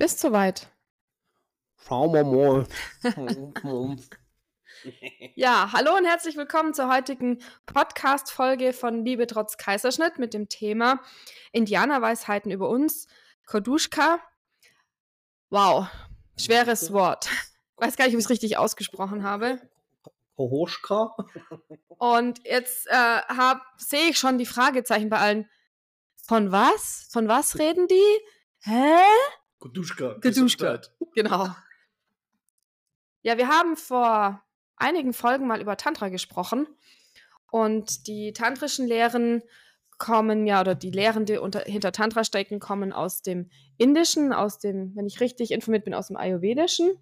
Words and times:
Bist 0.00 0.20
soweit. 0.20 0.66
Schauen 1.76 2.14
wir 2.14 2.24
mal. 2.24 2.66
Ja, 5.34 5.72
hallo 5.74 5.94
und 5.94 6.06
herzlich 6.06 6.38
willkommen 6.38 6.72
zur 6.72 6.90
heutigen 6.90 7.42
Podcast-Folge 7.66 8.72
von 8.72 9.04
Liebe 9.04 9.26
trotz 9.26 9.58
Kaiserschnitt 9.58 10.18
mit 10.18 10.32
dem 10.32 10.48
Thema 10.48 11.02
Indianerweisheiten 11.52 12.50
über 12.50 12.70
uns, 12.70 13.08
Koduschka. 13.44 14.20
Wow, 15.50 15.86
schweres 16.38 16.94
Wort. 16.94 17.28
Weiß 17.76 17.96
gar 17.98 18.06
nicht, 18.06 18.14
ob 18.14 18.20
ich 18.20 18.24
es 18.24 18.30
richtig 18.30 18.56
ausgesprochen 18.56 19.22
habe. 19.22 19.60
Kohoschka. 20.36 21.14
Und 21.98 22.40
jetzt 22.46 22.86
äh, 22.86 23.20
sehe 23.76 24.08
ich 24.08 24.18
schon 24.18 24.38
die 24.38 24.46
Fragezeichen 24.46 25.10
bei 25.10 25.18
allen. 25.18 25.50
Von 26.26 26.52
was? 26.52 27.06
Von 27.12 27.28
was 27.28 27.58
reden 27.58 27.86
die? 27.86 28.18
Hä? 28.60 29.02
Koduschka. 29.60 30.14
Geduschka. 30.20 30.80
Genau. 31.14 31.48
Ja, 33.22 33.36
wir 33.36 33.48
haben 33.48 33.76
vor 33.76 34.42
einigen 34.76 35.12
Folgen 35.12 35.46
mal 35.46 35.60
über 35.60 35.76
Tantra 35.76 36.08
gesprochen. 36.08 36.66
Und 37.50 38.06
die 38.06 38.32
tantrischen 38.32 38.86
Lehren 38.86 39.42
kommen 39.98 40.46
ja, 40.46 40.60
oder 40.62 40.74
die 40.74 40.90
Lehren, 40.90 41.26
die 41.26 41.36
unter, 41.36 41.60
hinter 41.60 41.92
Tantra 41.92 42.24
stecken, 42.24 42.58
kommen 42.58 42.92
aus 42.92 43.22
dem 43.22 43.50
Indischen, 43.76 44.32
aus 44.32 44.58
dem, 44.58 44.96
wenn 44.96 45.06
ich 45.06 45.20
richtig 45.20 45.50
informiert 45.50 45.84
bin, 45.84 45.94
aus 45.94 46.08
dem 46.08 46.16
Ayurvedischen. 46.16 46.92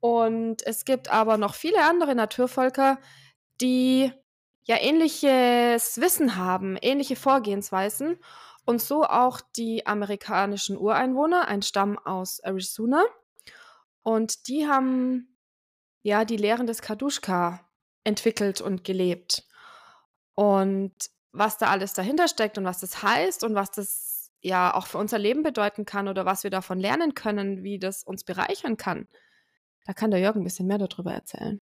Und 0.00 0.64
es 0.66 0.84
gibt 0.84 1.10
aber 1.10 1.38
noch 1.38 1.54
viele 1.54 1.82
andere 1.82 2.14
Naturvölker, 2.14 2.98
die 3.60 4.12
ja 4.64 4.76
ähnliches 4.78 6.00
Wissen 6.00 6.36
haben, 6.36 6.76
ähnliche 6.82 7.16
Vorgehensweisen. 7.16 8.18
Und 8.68 8.82
so 8.82 9.02
auch 9.02 9.40
die 9.40 9.86
amerikanischen 9.86 10.76
Ureinwohner, 10.76 11.48
ein 11.48 11.62
Stamm 11.62 11.98
aus 11.98 12.38
Arizona. 12.40 13.02
Und 14.02 14.46
die 14.46 14.66
haben 14.66 15.38
ja 16.02 16.26
die 16.26 16.36
Lehren 16.36 16.66
des 16.66 16.82
Kadushka 16.82 17.66
entwickelt 18.04 18.60
und 18.60 18.84
gelebt. 18.84 19.46
Und 20.34 20.92
was 21.32 21.56
da 21.56 21.68
alles 21.68 21.94
dahinter 21.94 22.28
steckt 22.28 22.58
und 22.58 22.66
was 22.66 22.80
das 22.80 23.02
heißt 23.02 23.42
und 23.42 23.54
was 23.54 23.70
das 23.70 24.32
ja 24.42 24.74
auch 24.74 24.86
für 24.86 24.98
unser 24.98 25.18
Leben 25.18 25.42
bedeuten 25.42 25.86
kann 25.86 26.06
oder 26.06 26.26
was 26.26 26.44
wir 26.44 26.50
davon 26.50 26.78
lernen 26.78 27.14
können, 27.14 27.62
wie 27.62 27.78
das 27.78 28.02
uns 28.02 28.22
bereichern 28.22 28.76
kann, 28.76 29.08
da 29.86 29.94
kann 29.94 30.10
der 30.10 30.20
Jörg 30.20 30.36
ein 30.36 30.44
bisschen 30.44 30.66
mehr 30.66 30.76
darüber 30.76 31.14
erzählen. 31.14 31.58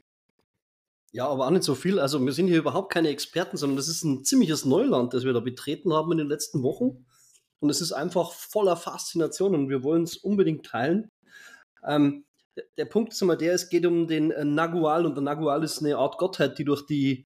Ja, 1.17 1.29
aber 1.29 1.47
auch 1.47 1.51
nicht 1.51 1.63
so 1.63 1.75
viel. 1.75 1.99
Also 1.99 2.23
wir 2.23 2.33
sind 2.35 2.47
hier 2.47 2.59
überhaupt 2.59 2.93
keine 2.93 3.09
Experten, 3.09 3.57
sondern 3.57 3.79
das 3.79 3.89
ist 3.89 4.05
ein 4.05 4.23
ziemliches 4.23 4.67
Neuland, 4.67 5.15
das 5.15 5.25
wir 5.25 5.33
da 5.33 5.41
betreten 5.41 5.95
haben 5.95 6.13
in 6.13 6.19
den 6.19 6.27
letzten 6.27 6.63
Wochen. 6.63 7.07
Und 7.59 7.71
es 7.71 7.81
ist 7.81 7.93
einfach 7.93 8.35
voller 8.35 8.77
Faszination 8.77 9.55
und 9.55 9.71
wir 9.71 9.83
wollen 9.83 10.03
es 10.03 10.19
unbedingt 10.19 10.67
teilen. 10.67 11.11
Ähm, 11.87 12.27
der 12.77 12.85
Punkt 12.85 13.15
ist 13.15 13.23
immer 13.23 13.35
der, 13.35 13.55
es 13.55 13.71
geht 13.71 13.87
um 13.87 14.07
den 14.07 14.31
äh, 14.31 14.45
Nagual 14.45 15.07
und 15.07 15.15
der 15.15 15.23
Nagual 15.23 15.65
ist 15.65 15.79
eine 15.79 15.97
Art 15.97 16.19
Gottheit, 16.19 16.59
die 16.59 16.65
durch 16.65 16.85
die, 16.85 17.27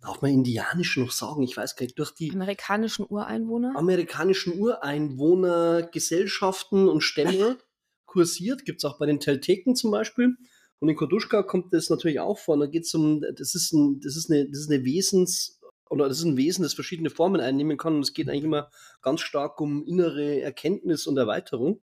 darf 0.00 0.22
man 0.22 0.30
indianisch 0.30 0.96
noch 0.96 1.12
sagen, 1.12 1.42
ich 1.42 1.54
weiß 1.54 1.76
gar 1.76 1.84
nicht, 1.84 1.98
durch 1.98 2.12
die 2.14 2.30
amerikanischen 2.30 3.04
Ureinwohner, 3.06 3.74
amerikanischen 3.76 4.58
Ureinwohner, 4.58 5.82
Gesellschaften 5.82 6.88
und 6.88 7.02
Stämme 7.02 7.58
kursiert. 8.06 8.64
Gibt 8.64 8.82
es 8.82 8.86
auch 8.86 8.98
bei 8.98 9.04
den 9.04 9.20
Telteken 9.20 9.76
zum 9.76 9.90
Beispiel. 9.90 10.34
Und 10.82 10.88
in 10.88 10.96
Koduschka 10.96 11.44
kommt 11.44 11.72
das 11.72 11.90
natürlich 11.90 12.18
auch 12.18 12.40
vor. 12.40 12.58
Da 12.58 12.66
geht 12.66 12.82
es 12.86 12.92
um, 12.92 13.20
das 13.20 13.54
ist, 13.54 13.72
ein, 13.72 14.00
das, 14.00 14.16
ist 14.16 14.28
eine, 14.28 14.48
das 14.48 14.62
ist 14.62 14.68
eine 14.68 14.84
Wesens- 14.84 15.60
oder 15.88 16.08
das 16.08 16.18
ist 16.18 16.24
ein 16.24 16.36
Wesen, 16.36 16.64
das 16.64 16.74
verschiedene 16.74 17.08
Formen 17.08 17.40
einnehmen 17.40 17.76
kann. 17.76 17.94
Und 17.94 18.00
es 18.00 18.14
geht 18.14 18.28
eigentlich 18.28 18.42
immer 18.42 18.68
ganz 19.00 19.20
stark 19.20 19.60
um 19.60 19.86
innere 19.86 20.40
Erkenntnis 20.40 21.06
und 21.06 21.16
Erweiterung. 21.18 21.80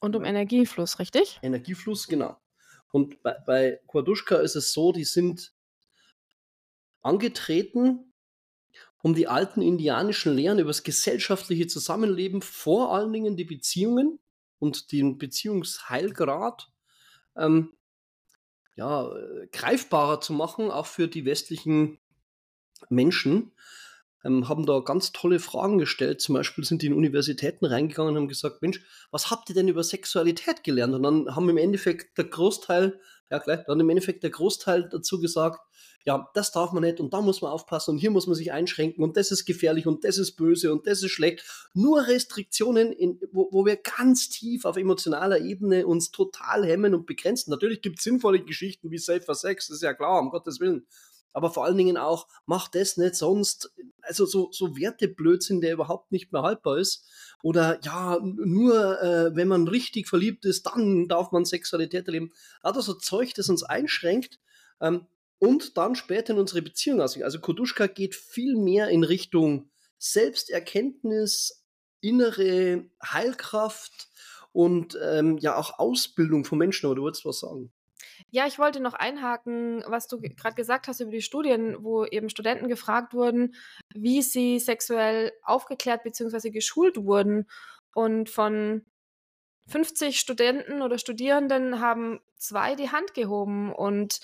Und 0.00 0.14
um 0.16 0.22
Energiefluss, 0.26 0.98
richtig? 0.98 1.38
Energiefluss, 1.40 2.08
genau. 2.08 2.36
Und 2.92 3.22
bei, 3.22 3.38
bei 3.46 3.80
Quaduschka 3.88 4.36
ist 4.36 4.54
es 4.54 4.74
so, 4.74 4.92
die 4.92 5.04
sind 5.04 5.54
angetreten, 7.00 8.12
um 9.00 9.14
die 9.14 9.28
alten 9.28 9.62
indianischen 9.62 10.34
Lehren 10.34 10.58
über 10.58 10.68
das 10.68 10.82
gesellschaftliche 10.82 11.68
Zusammenleben, 11.68 12.42
vor 12.42 12.94
allen 12.94 13.14
Dingen 13.14 13.34
die 13.34 13.46
Beziehungen 13.46 14.18
und 14.58 14.92
den 14.92 15.16
Beziehungsheilgrad, 15.16 16.70
ähm, 17.34 17.72
ja, 18.76 19.10
greifbarer 19.52 20.20
zu 20.20 20.32
machen, 20.32 20.70
auch 20.70 20.86
für 20.86 21.08
die 21.08 21.24
westlichen 21.24 21.98
Menschen 22.88 23.52
ähm, 24.24 24.48
haben 24.48 24.66
da 24.66 24.80
ganz 24.80 25.12
tolle 25.12 25.38
Fragen 25.38 25.78
gestellt. 25.78 26.20
Zum 26.20 26.34
Beispiel 26.34 26.64
sind 26.64 26.82
die 26.82 26.86
in 26.86 26.94
Universitäten 26.94 27.64
reingegangen 27.64 28.12
und 28.12 28.20
haben 28.20 28.28
gesagt, 28.28 28.62
Mensch, 28.62 28.80
was 29.10 29.30
habt 29.30 29.48
ihr 29.48 29.54
denn 29.54 29.68
über 29.68 29.82
Sexualität 29.82 30.64
gelernt? 30.64 30.94
Und 30.94 31.02
dann 31.02 31.34
haben 31.34 31.48
im 31.48 31.56
Endeffekt 31.56 32.18
der 32.18 32.26
Großteil, 32.26 33.00
ja 33.30 33.38
gleich, 33.38 33.64
dann 33.66 33.80
im 33.80 33.90
Endeffekt 33.90 34.22
der 34.22 34.30
Großteil 34.30 34.88
dazu 34.88 35.20
gesagt, 35.20 35.60
ja, 36.04 36.30
das 36.34 36.52
darf 36.52 36.72
man 36.72 36.84
nicht 36.84 37.00
und 37.00 37.12
da 37.12 37.20
muss 37.20 37.42
man 37.42 37.50
aufpassen 37.50 37.92
und 37.92 37.98
hier 37.98 38.12
muss 38.12 38.28
man 38.28 38.36
sich 38.36 38.52
einschränken 38.52 39.02
und 39.02 39.16
das 39.16 39.32
ist 39.32 39.44
gefährlich 39.44 39.88
und 39.88 40.04
das 40.04 40.18
ist 40.18 40.36
böse 40.36 40.72
und 40.72 40.86
das 40.86 41.02
ist 41.02 41.10
schlecht. 41.10 41.44
Nur 41.74 42.06
Restriktionen, 42.06 42.92
in, 42.92 43.20
wo, 43.32 43.48
wo 43.50 43.66
wir 43.66 43.76
ganz 43.76 44.28
tief 44.28 44.64
auf 44.64 44.76
emotionaler 44.76 45.40
Ebene 45.40 45.86
uns 45.86 46.12
total 46.12 46.64
hemmen 46.64 46.94
und 46.94 47.06
begrenzen. 47.06 47.50
Natürlich 47.50 47.82
gibt 47.82 47.98
es 47.98 48.04
sinnvolle 48.04 48.40
Geschichten 48.44 48.92
wie 48.92 48.98
Safer 48.98 49.34
Sex, 49.34 49.66
das 49.66 49.76
ist 49.76 49.82
ja 49.82 49.94
klar, 49.94 50.20
um 50.20 50.30
Gottes 50.30 50.60
Willen 50.60 50.86
aber 51.36 51.50
vor 51.50 51.66
allen 51.66 51.76
Dingen 51.76 51.98
auch, 51.98 52.28
mach 52.46 52.68
das 52.68 52.96
nicht 52.96 53.14
sonst, 53.14 53.70
also 54.00 54.24
so, 54.24 54.48
so 54.52 54.74
Werteblödsinn, 54.74 55.60
der 55.60 55.74
überhaupt 55.74 56.10
nicht 56.10 56.32
mehr 56.32 56.40
haltbar 56.40 56.78
ist. 56.78 57.04
Oder 57.42 57.78
ja, 57.84 58.18
nur 58.22 59.02
äh, 59.02 59.36
wenn 59.36 59.46
man 59.46 59.68
richtig 59.68 60.08
verliebt 60.08 60.46
ist, 60.46 60.64
dann 60.64 61.08
darf 61.08 61.32
man 61.32 61.44
Sexualität 61.44 62.06
erleben. 62.06 62.32
Hat 62.62 62.76
also 62.76 62.94
Zeug, 62.94 63.34
das 63.34 63.50
uns 63.50 63.62
einschränkt. 63.62 64.40
Ähm, 64.80 65.06
und 65.38 65.76
dann 65.76 65.94
später 65.94 66.32
in 66.32 66.38
unsere 66.38 66.62
Beziehung 66.62 67.02
aussehen. 67.02 67.24
Also 67.24 67.38
Koduschka 67.38 67.86
geht 67.86 68.14
viel 68.14 68.56
mehr 68.56 68.88
in 68.88 69.04
Richtung 69.04 69.68
Selbsterkenntnis, 69.98 71.66
innere 72.00 72.86
Heilkraft 73.04 74.08
und 74.52 74.98
ähm, 75.04 75.36
ja 75.36 75.58
auch 75.58 75.78
Ausbildung 75.78 76.46
von 76.46 76.56
Menschen. 76.56 76.86
Aber 76.86 76.94
du 76.94 77.02
wolltest 77.02 77.26
was 77.26 77.40
sagen. 77.40 77.70
Ja, 78.30 78.46
ich 78.46 78.58
wollte 78.58 78.80
noch 78.80 78.94
einhaken, 78.94 79.84
was 79.86 80.08
du 80.08 80.20
gerade 80.20 80.54
gesagt 80.54 80.88
hast 80.88 81.00
über 81.00 81.10
die 81.10 81.22
Studien, 81.22 81.76
wo 81.80 82.04
eben 82.04 82.28
Studenten 82.28 82.68
gefragt 82.68 83.14
wurden, 83.14 83.54
wie 83.94 84.22
sie 84.22 84.58
sexuell 84.58 85.32
aufgeklärt 85.42 86.02
bzw. 86.02 86.50
geschult 86.50 86.96
wurden. 86.96 87.46
Und 87.94 88.28
von 88.30 88.84
50 89.68 90.20
Studenten 90.20 90.82
oder 90.82 90.98
Studierenden 90.98 91.80
haben 91.80 92.20
zwei 92.36 92.74
die 92.74 92.90
Hand 92.90 93.14
gehoben 93.14 93.72
und 93.72 94.20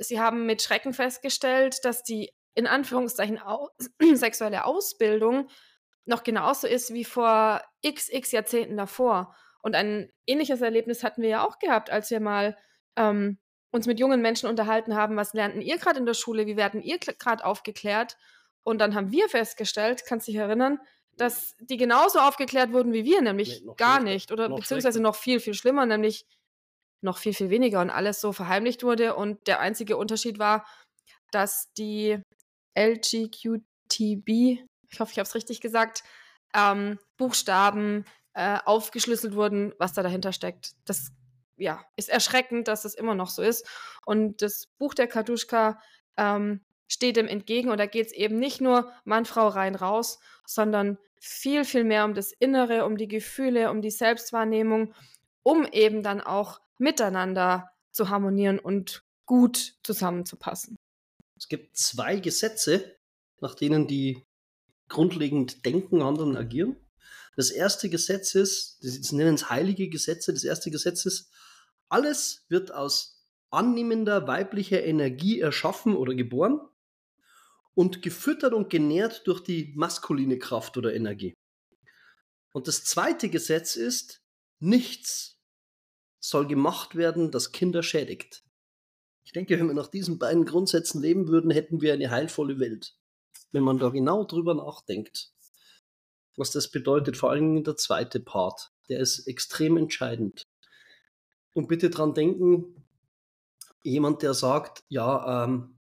sie 0.00 0.20
haben 0.20 0.46
mit 0.46 0.62
Schrecken 0.62 0.92
festgestellt, 0.92 1.84
dass 1.84 2.02
die 2.02 2.32
in 2.54 2.66
Anführungszeichen 2.66 3.38
au 3.38 3.70
sexuelle 4.14 4.64
Ausbildung 4.64 5.48
noch 6.06 6.22
genauso 6.22 6.66
ist 6.66 6.92
wie 6.92 7.04
vor 7.04 7.62
x, 7.80 8.08
x 8.10 8.32
Jahrzehnten 8.32 8.76
davor. 8.76 9.34
Und 9.62 9.74
ein 9.74 10.10
ähnliches 10.26 10.60
Erlebnis 10.60 11.02
hatten 11.02 11.22
wir 11.22 11.30
ja 11.30 11.46
auch 11.46 11.58
gehabt, 11.58 11.90
als 11.90 12.10
wir 12.10 12.20
mal 12.20 12.56
ähm, 12.96 13.38
uns 13.70 13.86
mit 13.86 13.98
jungen 13.98 14.22
Menschen 14.22 14.48
unterhalten 14.48 14.94
haben, 14.94 15.16
was 15.16 15.34
lernten 15.34 15.60
ihr 15.60 15.78
gerade 15.78 15.98
in 15.98 16.06
der 16.06 16.14
Schule, 16.14 16.46
wie 16.46 16.56
werden 16.56 16.80
ihr 16.80 16.98
gerade 16.98 17.44
aufgeklärt? 17.44 18.16
Und 18.62 18.78
dann 18.78 18.94
haben 18.94 19.10
wir 19.10 19.28
festgestellt, 19.28 20.04
kannst 20.06 20.28
du 20.28 20.32
dich 20.32 20.40
erinnern, 20.40 20.78
dass 21.16 21.56
die 21.60 21.76
genauso 21.76 22.18
aufgeklärt 22.18 22.72
wurden 22.72 22.92
wie 22.92 23.04
wir, 23.04 23.20
nämlich 23.20 23.62
nee, 23.64 23.72
gar 23.76 24.00
nicht 24.00 24.32
oder 24.32 24.48
noch 24.48 24.58
beziehungsweise 24.58 24.98
schlechter. 24.98 25.08
noch 25.08 25.16
viel, 25.16 25.40
viel 25.40 25.54
schlimmer, 25.54 25.86
nämlich 25.86 26.26
noch 27.00 27.18
viel, 27.18 27.34
viel 27.34 27.50
weniger 27.50 27.80
und 27.80 27.90
alles 27.90 28.20
so 28.20 28.32
verheimlicht 28.32 28.82
wurde. 28.82 29.14
Und 29.14 29.46
der 29.46 29.60
einzige 29.60 29.96
Unterschied 29.96 30.38
war, 30.38 30.66
dass 31.30 31.72
die 31.74 32.20
LGQTB, 32.76 34.28
ich 34.28 35.00
hoffe, 35.00 35.12
ich 35.12 35.18
habe 35.18 35.26
es 35.26 35.34
richtig 35.34 35.60
gesagt, 35.60 36.02
ähm, 36.54 36.98
Buchstaben 37.16 38.04
äh, 38.32 38.58
aufgeschlüsselt 38.64 39.34
wurden, 39.34 39.74
was 39.78 39.92
da 39.92 40.02
dahinter 40.02 40.32
steckt. 40.32 40.72
Das 40.84 41.12
ja, 41.56 41.84
ist 41.96 42.08
erschreckend, 42.08 42.68
dass 42.68 42.82
das 42.82 42.94
immer 42.94 43.14
noch 43.14 43.28
so 43.28 43.42
ist. 43.42 43.66
Und 44.04 44.42
das 44.42 44.66
Buch 44.78 44.94
der 44.94 45.06
Kaduschka 45.06 45.80
ähm, 46.16 46.60
steht 46.88 47.16
dem 47.16 47.26
entgegen 47.26 47.70
und 47.70 47.78
da 47.78 47.86
geht 47.86 48.06
es 48.06 48.12
eben 48.12 48.38
nicht 48.38 48.60
nur 48.60 48.92
Mann, 49.04 49.24
Frau 49.24 49.48
rein, 49.48 49.74
raus, 49.74 50.18
sondern 50.46 50.98
viel, 51.20 51.64
viel 51.64 51.84
mehr 51.84 52.04
um 52.04 52.14
das 52.14 52.32
Innere, 52.32 52.84
um 52.84 52.96
die 52.96 53.08
Gefühle, 53.08 53.70
um 53.70 53.80
die 53.80 53.90
Selbstwahrnehmung, 53.90 54.94
um 55.42 55.66
eben 55.66 56.02
dann 56.02 56.20
auch 56.20 56.60
miteinander 56.78 57.70
zu 57.90 58.10
harmonieren 58.10 58.58
und 58.58 59.04
gut 59.26 59.76
zusammenzupassen. 59.82 60.76
Es 61.36 61.48
gibt 61.48 61.76
zwei 61.76 62.16
Gesetze, 62.16 62.96
nach 63.40 63.54
denen 63.54 63.86
die 63.86 64.24
grundlegend 64.88 65.64
denken, 65.64 66.02
handeln, 66.02 66.36
agieren. 66.36 66.76
Das 67.36 67.50
erste 67.50 67.88
Gesetz 67.88 68.34
ist, 68.34 68.78
sie 68.80 69.16
nennen 69.16 69.34
es 69.34 69.50
heilige 69.50 69.88
Gesetze, 69.88 70.32
das 70.32 70.44
erste 70.44 70.70
Gesetz 70.70 71.04
ist, 71.04 71.30
alles 71.94 72.44
wird 72.48 72.74
aus 72.74 73.24
annehmender 73.50 74.26
weiblicher 74.26 74.82
Energie 74.82 75.38
erschaffen 75.38 75.94
oder 75.94 76.12
geboren 76.16 76.60
und 77.74 78.02
gefüttert 78.02 78.52
und 78.52 78.68
genährt 78.68 79.28
durch 79.28 79.40
die 79.40 79.72
maskuline 79.76 80.40
Kraft 80.40 80.76
oder 80.76 80.92
Energie. 80.92 81.34
Und 82.52 82.66
das 82.66 82.82
zweite 82.82 83.28
Gesetz 83.28 83.76
ist, 83.76 84.22
nichts 84.58 85.38
soll 86.18 86.48
gemacht 86.48 86.96
werden, 86.96 87.30
das 87.30 87.52
Kinder 87.52 87.84
schädigt. 87.84 88.42
Ich 89.24 89.30
denke, 89.30 89.56
wenn 89.56 89.68
wir 89.68 89.74
nach 89.74 89.86
diesen 89.86 90.18
beiden 90.18 90.44
Grundsätzen 90.44 91.00
leben 91.00 91.28
würden, 91.28 91.52
hätten 91.52 91.80
wir 91.80 91.92
eine 91.92 92.10
heilvolle 92.10 92.58
Welt. 92.58 92.96
Wenn 93.52 93.62
man 93.62 93.78
da 93.78 93.90
genau 93.90 94.24
drüber 94.24 94.54
nachdenkt, 94.54 95.32
was 96.36 96.50
das 96.50 96.72
bedeutet, 96.72 97.16
vor 97.16 97.30
allem 97.30 97.62
der 97.62 97.76
zweite 97.76 98.18
Part, 98.18 98.72
der 98.88 98.98
ist 98.98 99.28
extrem 99.28 99.76
entscheidend. 99.76 100.42
Und 101.54 101.68
bitte 101.68 101.88
dran 101.88 102.14
denken, 102.14 102.84
jemand, 103.82 104.22
der 104.22 104.34
sagt, 104.34 104.84
ja, 104.88 105.44
ähm, 105.44 105.78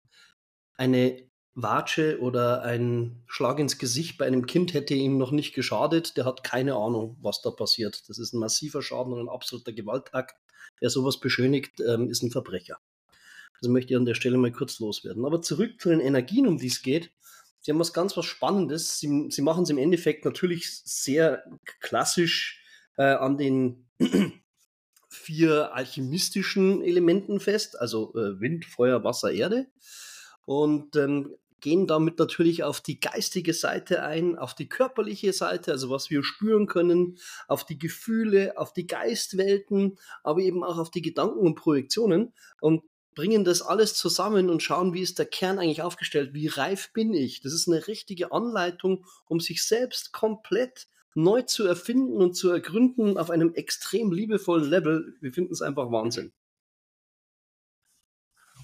eine 0.75 1.29
Watsche 1.55 2.21
oder 2.21 2.63
ein 2.63 3.23
Schlag 3.27 3.59
ins 3.59 3.79
Gesicht 3.79 4.17
bei 4.17 4.27
einem 4.27 4.47
Kind 4.47 4.75
hätte 4.75 4.95
ihm 4.95 5.19
noch 5.19 5.33
nicht 5.33 5.55
geschadet, 5.55 6.17
der 6.17 6.25
hat 6.25 6.45
keine 6.45 6.75
Ahnung, 6.75 7.17
was 7.21 7.43
da 7.43 7.51
passiert. 7.51 8.09
Das 8.09 8.19
ist 8.19 8.33
ein 8.33 8.39
massiver 8.39 8.81
Schaden 8.81 9.13
und 9.13 9.21
ein 9.21 9.29
absoluter 9.29 9.73
Gewaltakt. 9.73 10.37
Wer 10.81 10.91
sowas 10.91 11.19
beschönigt, 11.19 11.81
ähm, 11.81 12.09
ist 12.11 12.23
ein 12.23 12.31
Verbrecher. 12.31 12.79
Das 13.61 13.69
möchte 13.69 13.93
ich 13.93 13.97
an 13.97 14.05
der 14.05 14.15
Stelle 14.15 14.39
mal 14.39 14.53
kurz 14.53 14.79
loswerden. 14.79 15.25
Aber 15.25 15.43
zurück 15.43 15.81
zu 15.81 15.89
den 15.89 16.01
Energien, 16.01 16.47
um 16.47 16.59
die 16.59 16.69
es 16.69 16.81
geht. 16.81 17.11
Sie 17.61 17.73
haben 17.73 17.81
was 17.81 17.93
ganz 17.93 18.17
was 18.17 18.25
Spannendes. 18.25 19.01
Sie, 19.01 19.27
sie 19.31 19.43
machen 19.43 19.65
es 19.65 19.71
im 19.71 19.79
Endeffekt 19.79 20.25
natürlich 20.25 20.71
sehr 20.71 21.43
klassisch 21.81 22.63
äh, 22.97 23.03
an 23.03 23.37
den 23.37 23.89
vier 25.29 25.75
alchemistischen 25.75 26.81
Elementen 26.81 27.39
fest, 27.39 27.79
also 27.79 28.15
äh, 28.15 28.41
Wind, 28.41 28.65
Feuer, 28.65 29.05
Wasser, 29.05 29.31
Erde. 29.31 29.67
Und 30.47 30.97
ähm, 30.97 31.35
gehen 31.61 31.87
damit 31.87 32.19
natürlich 32.19 32.65
auf 32.65 32.81
die 32.81 32.99
geistige 32.99 33.53
Seite 33.53 34.03
ein, 34.03 34.39
auf 34.39 34.55
die 34.55 34.71
körperliche 34.71 35.35
Seite, 35.35 35.73
also 35.73 35.91
was 35.91 36.09
wir 36.09 36.25
spüren 36.25 36.67
können, 36.67 37.19
auf 37.47 37.67
die 37.67 37.79
Gefühle, 37.79 38.57
auf 38.57 38.73
die 38.73 38.87
Geistwelten, 38.87 39.99
aber 40.23 40.41
eben 40.41 40.65
auch 40.65 40.79
auf 40.79 40.91
die 40.91 41.03
Gedanken 41.03 41.41
und 41.41 41.57
Projektionen 41.57 42.33
und 42.63 42.83
bringen 43.15 43.45
das 43.45 43.61
alles 43.61 43.93
zusammen 43.97 44.49
und 44.49 44.63
schauen, 44.63 44.95
wie 44.95 45.03
ist 45.03 45.19
der 45.19 45.27
Kern 45.27 45.59
eigentlich 45.59 45.83
aufgestellt, 45.83 46.33
wie 46.33 46.47
reif 46.47 46.91
bin 46.95 47.13
ich. 47.13 47.43
Das 47.43 47.53
ist 47.53 47.69
eine 47.69 47.87
richtige 47.87 48.33
Anleitung, 48.33 49.05
um 49.27 49.41
sich 49.41 49.63
selbst 49.63 50.15
komplett 50.15 50.87
neu 51.19 51.43
zu 51.43 51.67
erfinden 51.67 52.17
und 52.17 52.35
zu 52.35 52.49
ergründen 52.51 53.19
auf 53.19 53.31
einem 53.31 53.53
extrem 53.55 54.13
liebevollen 54.13 54.69
Level. 54.69 55.17
Wir 55.21 55.33
finden 55.33 55.53
es 55.53 55.63
einfach 55.63 55.91
Wahnsinn. 55.91 56.33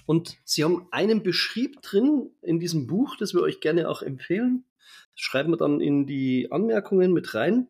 Und 0.05 0.37
sie 0.45 0.63
haben 0.63 0.87
einen 0.91 1.21
Beschrieb 1.21 1.81
drin 1.81 2.31
in 2.41 2.59
diesem 2.59 2.87
Buch, 2.87 3.17
das 3.17 3.33
wir 3.33 3.41
euch 3.41 3.59
gerne 3.59 3.89
auch 3.89 4.01
empfehlen. 4.01 4.65
Das 5.13 5.21
schreiben 5.21 5.51
wir 5.51 5.57
dann 5.57 5.81
in 5.81 6.05
die 6.05 6.51
Anmerkungen 6.51 7.11
mit 7.11 7.33
rein. 7.33 7.67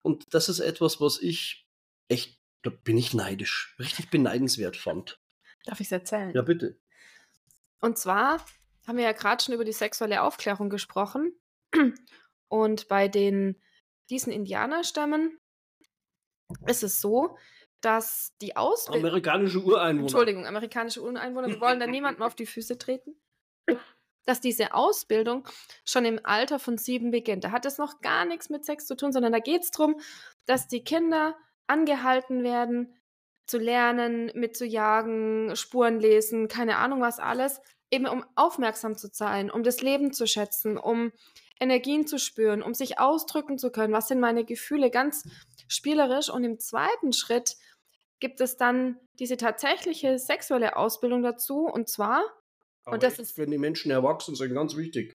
Und 0.00 0.34
das 0.34 0.48
ist 0.48 0.58
etwas, 0.58 1.00
was 1.00 1.20
ich 1.20 1.68
echt, 2.08 2.40
da 2.62 2.70
bin 2.70 2.98
ich 2.98 3.14
neidisch, 3.14 3.76
richtig 3.78 4.10
beneidenswert 4.10 4.76
fand. 4.76 5.20
Darf 5.64 5.78
ich 5.78 5.86
es 5.86 5.92
erzählen? 5.92 6.32
Ja, 6.34 6.42
bitte. 6.42 6.80
Und 7.80 7.96
zwar 7.96 8.44
haben 8.88 8.96
wir 8.96 9.04
ja 9.04 9.12
gerade 9.12 9.42
schon 9.44 9.54
über 9.54 9.64
die 9.64 9.72
sexuelle 9.72 10.22
Aufklärung 10.22 10.68
gesprochen. 10.68 11.32
Und 12.52 12.86
bei 12.88 13.08
den, 13.08 13.58
diesen 14.10 14.30
Indianerstämmen 14.30 15.40
ist 16.66 16.82
es 16.82 17.00
so, 17.00 17.38
dass 17.80 18.34
die 18.42 18.56
Ausbildung. 18.56 19.06
Amerikanische 19.06 19.60
Ureinwohner. 19.60 20.02
Entschuldigung, 20.02 20.46
amerikanische 20.46 21.00
Ureinwohner. 21.00 21.48
Wir 21.48 21.62
wollen 21.62 21.80
da 21.80 21.86
niemandem 21.86 22.22
auf 22.26 22.34
die 22.34 22.44
Füße 22.44 22.76
treten. 22.76 23.16
Dass 24.26 24.42
diese 24.42 24.74
Ausbildung 24.74 25.48
schon 25.86 26.04
im 26.04 26.20
Alter 26.24 26.58
von 26.58 26.76
sieben 26.76 27.10
beginnt. 27.10 27.44
Da 27.44 27.52
hat 27.52 27.64
es 27.64 27.78
noch 27.78 28.02
gar 28.02 28.26
nichts 28.26 28.50
mit 28.50 28.66
Sex 28.66 28.86
zu 28.86 28.96
tun, 28.96 29.12
sondern 29.12 29.32
da 29.32 29.38
geht 29.38 29.62
es 29.62 29.70
darum, 29.70 29.98
dass 30.44 30.68
die 30.68 30.84
Kinder 30.84 31.34
angehalten 31.66 32.44
werden, 32.44 32.94
zu 33.46 33.56
lernen, 33.56 34.30
mitzujagen, 34.34 35.56
Spuren 35.56 35.98
lesen, 36.00 36.48
keine 36.48 36.76
Ahnung 36.76 37.00
was 37.00 37.18
alles, 37.18 37.62
eben 37.90 38.06
um 38.06 38.26
aufmerksam 38.34 38.94
zu 38.94 39.08
sein, 39.10 39.50
um 39.50 39.62
das 39.62 39.80
Leben 39.80 40.12
zu 40.12 40.26
schätzen, 40.26 40.76
um 40.76 41.12
Energien 41.62 42.06
zu 42.06 42.18
spüren, 42.18 42.62
um 42.62 42.74
sich 42.74 42.98
ausdrücken 42.98 43.56
zu 43.56 43.70
können, 43.70 43.92
was 43.92 44.08
sind 44.08 44.20
meine 44.20 44.44
Gefühle, 44.44 44.90
ganz 44.90 45.24
spielerisch. 45.68 46.28
Und 46.28 46.44
im 46.44 46.58
zweiten 46.58 47.12
Schritt 47.12 47.56
gibt 48.20 48.40
es 48.40 48.56
dann 48.56 48.98
diese 49.18 49.36
tatsächliche 49.36 50.18
sexuelle 50.18 50.76
Ausbildung 50.76 51.22
dazu 51.22 51.66
und 51.66 51.88
zwar 51.88 52.22
Aber 52.84 52.94
und 52.94 53.02
das 53.02 53.18
ist 53.18 53.38
wenn 53.38 53.50
die 53.50 53.58
Menschen 53.58 53.90
erwachsen 53.90 54.34
sind 54.34 54.54
ganz 54.54 54.76
wichtig. 54.76 55.12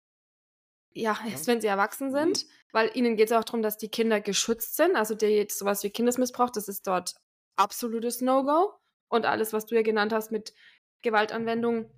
Ja, 0.92 1.18
erst 1.28 1.46
wenn 1.46 1.60
sie 1.60 1.66
erwachsen 1.66 2.10
sind, 2.10 2.44
mhm. 2.44 2.50
weil 2.72 2.90
ihnen 2.94 3.16
geht 3.16 3.30
es 3.30 3.36
auch 3.36 3.44
darum, 3.44 3.62
dass 3.62 3.76
die 3.76 3.90
Kinder 3.90 4.20
geschützt 4.20 4.76
sind. 4.76 4.96
Also 4.96 5.14
die, 5.14 5.46
sowas 5.50 5.82
wie 5.82 5.90
Kindesmissbrauch, 5.90 6.50
das 6.50 6.68
ist 6.68 6.86
dort 6.86 7.14
absolutes 7.56 8.22
No-Go. 8.22 8.72
Und 9.08 9.26
alles, 9.26 9.52
was 9.52 9.66
du 9.66 9.74
ja 9.74 9.82
genannt 9.82 10.12
hast 10.12 10.32
mit 10.32 10.54
Gewaltanwendung 11.02 11.90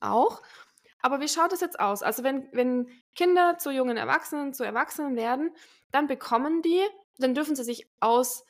auch. 0.00 0.40
Aber 1.02 1.20
wie 1.20 1.28
schaut 1.28 1.52
es 1.52 1.60
jetzt 1.60 1.80
aus? 1.80 2.02
Also 2.02 2.22
wenn, 2.22 2.48
wenn 2.52 2.88
Kinder 3.14 3.58
zu 3.58 3.70
jungen 3.70 3.96
Erwachsenen, 3.96 4.54
zu 4.54 4.64
Erwachsenen 4.64 5.16
werden, 5.16 5.50
dann 5.90 6.06
bekommen 6.06 6.62
die, 6.62 6.80
dann 7.18 7.34
dürfen 7.34 7.56
sie 7.56 7.64
sich 7.64 7.88
aus 8.00 8.44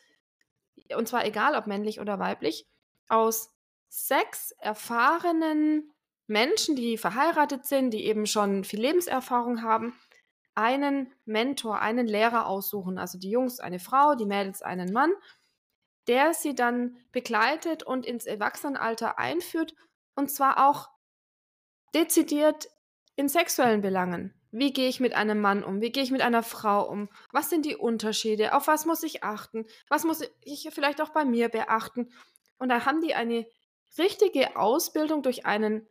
und 0.95 1.07
zwar 1.07 1.25
egal 1.25 1.55
ob 1.55 1.67
männlich 1.67 1.99
oder 1.99 2.19
weiblich, 2.19 2.67
aus 3.07 3.53
sechs 3.89 4.51
erfahrenen 4.51 5.91
Menschen, 6.27 6.75
die 6.75 6.97
verheiratet 6.97 7.65
sind, 7.65 7.91
die 7.91 8.05
eben 8.05 8.25
schon 8.25 8.63
viel 8.63 8.81
Lebenserfahrung 8.81 9.61
haben, 9.61 9.93
einen 10.55 11.11
Mentor, 11.25 11.79
einen 11.79 12.07
Lehrer 12.07 12.47
aussuchen. 12.47 12.97
Also 12.97 13.17
die 13.17 13.29
Jungs 13.29 13.59
eine 13.59 13.79
Frau, 13.79 14.15
die 14.15 14.25
Mädels 14.25 14.61
einen 14.61 14.91
Mann, 14.93 15.11
der 16.07 16.33
sie 16.33 16.55
dann 16.55 16.97
begleitet 17.11 17.83
und 17.83 18.05
ins 18.05 18.25
Erwachsenenalter 18.25 19.19
einführt 19.19 19.75
und 20.15 20.29
zwar 20.29 20.69
auch 20.69 20.89
dezidiert 21.93 22.69
in 23.15 23.29
sexuellen 23.29 23.81
Belangen. 23.81 24.33
Wie 24.51 24.71
gehe 24.71 24.87
ich 24.87 24.99
mit 24.99 25.13
einem 25.13 25.41
Mann 25.41 25.63
um? 25.63 25.81
Wie 25.81 25.91
gehe 25.91 26.03
ich 26.03 26.11
mit 26.11 26.21
einer 26.21 26.43
Frau 26.43 26.87
um? 26.87 27.09
Was 27.31 27.49
sind 27.49 27.65
die 27.65 27.75
Unterschiede? 27.75 28.53
Auf 28.53 28.67
was 28.67 28.85
muss 28.85 29.01
ich 29.01 29.23
achten? 29.23 29.65
Was 29.89 30.03
muss 30.03 30.21
ich 30.41 30.69
vielleicht 30.71 31.01
auch 31.01 31.09
bei 31.09 31.25
mir 31.25 31.49
beachten? 31.49 32.11
Und 32.59 32.69
da 32.69 32.85
haben 32.85 33.01
die 33.01 33.15
eine 33.15 33.47
richtige 33.97 34.55
Ausbildung 34.55 35.23
durch 35.23 35.45
einen 35.45 35.87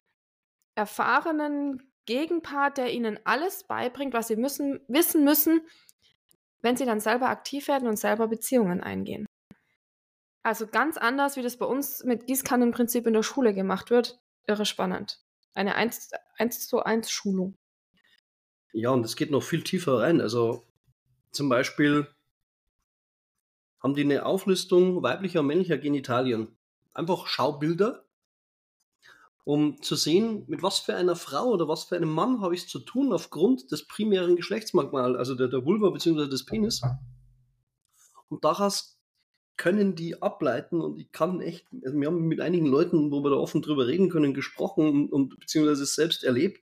erfahrenen 0.74 1.92
Gegenpart, 2.06 2.78
der 2.78 2.92
ihnen 2.92 3.18
alles 3.24 3.64
beibringt, 3.64 4.14
was 4.14 4.28
sie 4.28 4.36
müssen, 4.36 4.80
wissen 4.88 5.24
müssen, 5.24 5.66
wenn 6.60 6.76
sie 6.76 6.86
dann 6.86 7.00
selber 7.00 7.28
aktiv 7.28 7.68
werden 7.68 7.88
und 7.88 7.96
selber 7.96 8.28
Beziehungen 8.28 8.80
eingehen. 8.80 9.26
Also 10.44 10.66
ganz 10.66 10.96
anders, 10.96 11.36
wie 11.36 11.42
das 11.42 11.56
bei 11.56 11.66
uns 11.66 12.04
mit 12.04 12.26
Gießkannenprinzip 12.26 13.06
in 13.06 13.12
der 13.12 13.22
Schule 13.22 13.54
gemacht 13.54 13.90
wird. 13.90 14.20
Irre 14.46 14.66
spannend. 14.66 15.20
Eine 15.54 15.74
1, 15.74 16.10
1 16.38 16.66
zu 16.68 16.82
1 16.82 17.10
Schulung. 17.10 17.56
Ja, 18.72 18.90
und 18.90 19.04
es 19.04 19.16
geht 19.16 19.30
noch 19.30 19.42
viel 19.42 19.62
tiefer 19.62 19.98
rein. 19.98 20.20
Also 20.20 20.64
zum 21.30 21.48
Beispiel 21.48 22.06
haben 23.80 23.94
die 23.94 24.02
eine 24.02 24.24
Auflistung 24.24 25.02
weiblicher 25.02 25.40
und 25.40 25.46
männlicher 25.46 25.78
Genitalien. 25.78 26.56
Einfach 26.94 27.26
Schaubilder, 27.26 28.04
um 29.44 29.82
zu 29.82 29.96
sehen, 29.96 30.44
mit 30.46 30.62
was 30.62 30.78
für 30.78 30.94
einer 30.94 31.16
Frau 31.16 31.46
oder 31.46 31.68
was 31.68 31.84
für 31.84 31.96
einem 31.96 32.10
Mann 32.10 32.40
habe 32.40 32.54
ich 32.54 32.62
es 32.62 32.68
zu 32.68 32.78
tun 32.78 33.12
aufgrund 33.12 33.72
des 33.72 33.86
primären 33.86 34.36
Geschlechtsmerkmals, 34.36 35.16
also 35.16 35.34
der, 35.34 35.48
der 35.48 35.64
Vulva 35.64 35.90
bzw. 35.90 36.28
des 36.28 36.46
Penis. 36.46 36.80
Und 38.28 38.44
daraus 38.44 39.01
können 39.56 39.94
die 39.94 40.20
ableiten 40.22 40.80
und 40.80 40.98
ich 40.98 41.12
kann 41.12 41.40
echt, 41.40 41.66
also 41.84 41.98
wir 41.98 42.06
haben 42.06 42.26
mit 42.26 42.40
einigen 42.40 42.66
Leuten, 42.66 43.10
wo 43.10 43.22
wir 43.22 43.30
da 43.30 43.36
offen 43.36 43.62
drüber 43.62 43.86
reden 43.86 44.08
können, 44.08 44.34
gesprochen 44.34 44.88
und, 44.88 45.12
und 45.12 45.40
beziehungsweise 45.40 45.82
es 45.84 45.94
selbst 45.94 46.24
erlebt, 46.24 46.62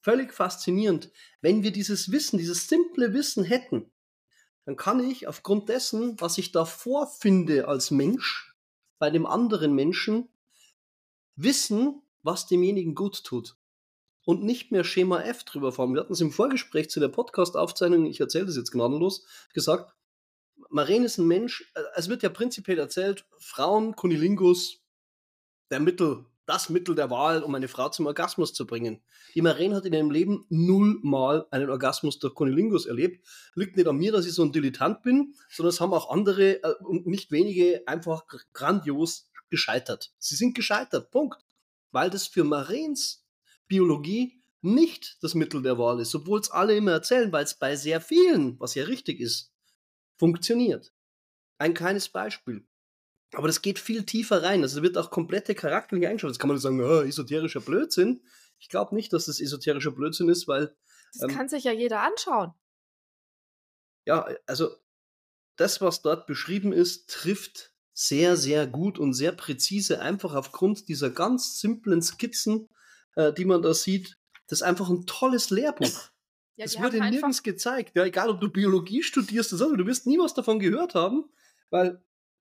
völlig 0.00 0.32
faszinierend. 0.32 1.10
Wenn 1.40 1.62
wir 1.62 1.72
dieses 1.72 2.12
Wissen, 2.12 2.38
dieses 2.38 2.68
simple 2.68 3.14
Wissen 3.14 3.44
hätten, 3.44 3.90
dann 4.64 4.76
kann 4.76 5.00
ich 5.00 5.26
aufgrund 5.26 5.68
dessen, 5.68 6.20
was 6.20 6.38
ich 6.38 6.52
da 6.52 6.64
vorfinde 6.64 7.66
als 7.66 7.90
Mensch, 7.90 8.54
bei 8.98 9.10
dem 9.10 9.26
anderen 9.26 9.74
Menschen, 9.74 10.28
wissen, 11.34 12.02
was 12.22 12.46
demjenigen 12.46 12.94
gut 12.94 13.24
tut. 13.24 13.56
Und 14.24 14.44
nicht 14.44 14.70
mehr 14.70 14.84
Schema 14.84 15.20
F 15.22 15.42
drüber 15.42 15.72
fahren. 15.72 15.94
Wir 15.94 16.00
hatten 16.00 16.12
es 16.12 16.20
im 16.20 16.30
Vorgespräch 16.30 16.88
zu 16.90 17.00
der 17.00 17.08
Podcast-Aufzeichnung, 17.08 18.06
ich 18.06 18.20
erzähle 18.20 18.46
das 18.46 18.56
jetzt 18.56 18.70
gnadenlos, 18.70 19.26
gesagt, 19.52 19.92
Maren 20.72 21.04
ist 21.04 21.18
ein 21.18 21.26
Mensch, 21.26 21.70
äh, 21.74 21.82
es 21.96 22.08
wird 22.08 22.22
ja 22.22 22.30
prinzipiell 22.30 22.78
erzählt, 22.78 23.26
Frauen, 23.38 23.94
Kunilingus, 23.94 24.80
der 25.70 25.80
Mittel, 25.80 26.24
das 26.46 26.70
Mittel 26.70 26.94
der 26.94 27.10
Wahl, 27.10 27.42
um 27.42 27.54
eine 27.54 27.68
Frau 27.68 27.90
zum 27.90 28.06
Orgasmus 28.06 28.54
zu 28.54 28.66
bringen. 28.66 29.02
Die 29.34 29.42
Maren 29.42 29.74
hat 29.74 29.84
in 29.84 29.92
ihrem 29.92 30.10
Leben 30.10 30.46
nullmal 30.48 31.46
einen 31.50 31.68
Orgasmus 31.68 32.18
durch 32.18 32.34
Kunilingus 32.34 32.86
erlebt. 32.86 33.26
Liegt 33.54 33.76
nicht 33.76 33.86
an 33.86 33.96
mir, 33.96 34.12
dass 34.12 34.24
ich 34.26 34.32
so 34.32 34.42
ein 34.42 34.52
Dilettant 34.52 35.02
bin, 35.02 35.34
sondern 35.50 35.70
es 35.70 35.80
haben 35.80 35.92
auch 35.92 36.10
andere 36.10 36.62
äh, 36.62 36.74
und 36.80 37.06
nicht 37.06 37.30
wenige 37.30 37.82
einfach 37.86 38.24
grandios 38.54 39.30
gescheitert. 39.50 40.12
Sie 40.18 40.36
sind 40.36 40.54
gescheitert, 40.54 41.10
Punkt. 41.10 41.44
Weil 41.90 42.08
das 42.08 42.26
für 42.26 42.44
Marens 42.44 43.26
Biologie 43.68 44.42
nicht 44.62 45.18
das 45.20 45.34
Mittel 45.34 45.62
der 45.62 45.76
Wahl 45.76 46.00
ist, 46.00 46.14
obwohl 46.14 46.40
es 46.40 46.50
alle 46.50 46.74
immer 46.74 46.92
erzählen, 46.92 47.30
weil 47.30 47.44
es 47.44 47.58
bei 47.58 47.76
sehr 47.76 48.00
vielen, 48.00 48.58
was 48.58 48.74
ja 48.74 48.84
richtig 48.84 49.20
ist, 49.20 49.51
funktioniert. 50.22 50.94
Ein 51.58 51.74
kleines 51.74 52.08
Beispiel. 52.08 52.64
Aber 53.32 53.48
das 53.48 53.60
geht 53.60 53.80
viel 53.80 54.04
tiefer 54.06 54.44
rein. 54.44 54.62
Also 54.62 54.80
wird 54.80 54.96
auch 54.96 55.10
komplette 55.10 55.56
charakterliche 55.56 56.08
Eigenschaften. 56.08 56.32
Jetzt 56.32 56.38
kann 56.38 56.46
man 56.46 56.58
sagen, 56.58 56.80
oh, 56.80 57.00
esoterischer 57.00 57.60
Blödsinn. 57.60 58.22
Ich 58.60 58.68
glaube 58.68 58.94
nicht, 58.94 59.12
dass 59.12 59.26
das 59.26 59.40
esoterischer 59.40 59.90
Blödsinn 59.90 60.28
ist, 60.28 60.46
weil. 60.46 60.76
Das 61.14 61.28
ähm, 61.28 61.36
kann 61.36 61.48
sich 61.48 61.64
ja 61.64 61.72
jeder 61.72 62.02
anschauen. 62.02 62.54
Ja, 64.06 64.28
also 64.46 64.70
das, 65.56 65.80
was 65.80 66.02
dort 66.02 66.28
beschrieben 66.28 66.72
ist, 66.72 67.10
trifft 67.10 67.74
sehr, 67.92 68.36
sehr 68.36 68.68
gut 68.68 69.00
und 69.00 69.14
sehr 69.14 69.32
präzise, 69.32 70.00
einfach 70.00 70.36
aufgrund 70.36 70.86
dieser 70.88 71.10
ganz 71.10 71.58
simplen 71.58 72.00
Skizzen, 72.00 72.68
äh, 73.16 73.32
die 73.32 73.44
man 73.44 73.60
da 73.60 73.74
sieht. 73.74 74.18
Das 74.46 74.60
ist 74.60 74.62
einfach 74.62 74.88
ein 74.88 75.04
tolles 75.04 75.50
Lehrbuch. 75.50 76.11
Ja, 76.56 76.66
das 76.66 76.78
wurde 76.78 77.00
nirgends 77.00 77.42
gezeigt. 77.42 77.96
Ja, 77.96 78.04
egal, 78.04 78.28
ob 78.28 78.40
du 78.40 78.50
Biologie 78.50 79.02
studierst 79.02 79.52
oder 79.52 79.68
so, 79.68 79.76
du 79.76 79.86
wirst 79.86 80.06
nie 80.06 80.18
was 80.18 80.34
davon 80.34 80.58
gehört 80.58 80.94
haben, 80.94 81.30
weil 81.70 82.02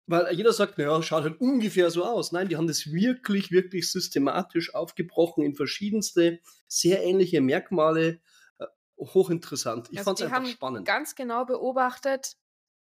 weil 0.06 0.34
jeder 0.34 0.52
sagt, 0.52 0.76
naja, 0.76 1.02
schaut 1.02 1.24
halt 1.24 1.40
ungefähr 1.40 1.90
so 1.90 2.04
aus. 2.04 2.32
Nein, 2.32 2.48
die 2.48 2.56
haben 2.56 2.66
das 2.66 2.92
wirklich, 2.92 3.50
wirklich 3.50 3.90
systematisch 3.90 4.74
aufgebrochen 4.74 5.42
in 5.42 5.54
verschiedenste, 5.54 6.40
sehr 6.66 7.02
ähnliche 7.02 7.40
Merkmale. 7.40 8.20
Äh, 8.58 8.66
hochinteressant. 8.98 9.88
Ich 9.90 9.98
also 9.98 10.10
fand 10.10 10.20
es 10.20 10.26
einfach 10.26 10.46
spannend. 10.46 10.86
ganz 10.86 11.14
genau 11.14 11.46
beobachtet, 11.46 12.36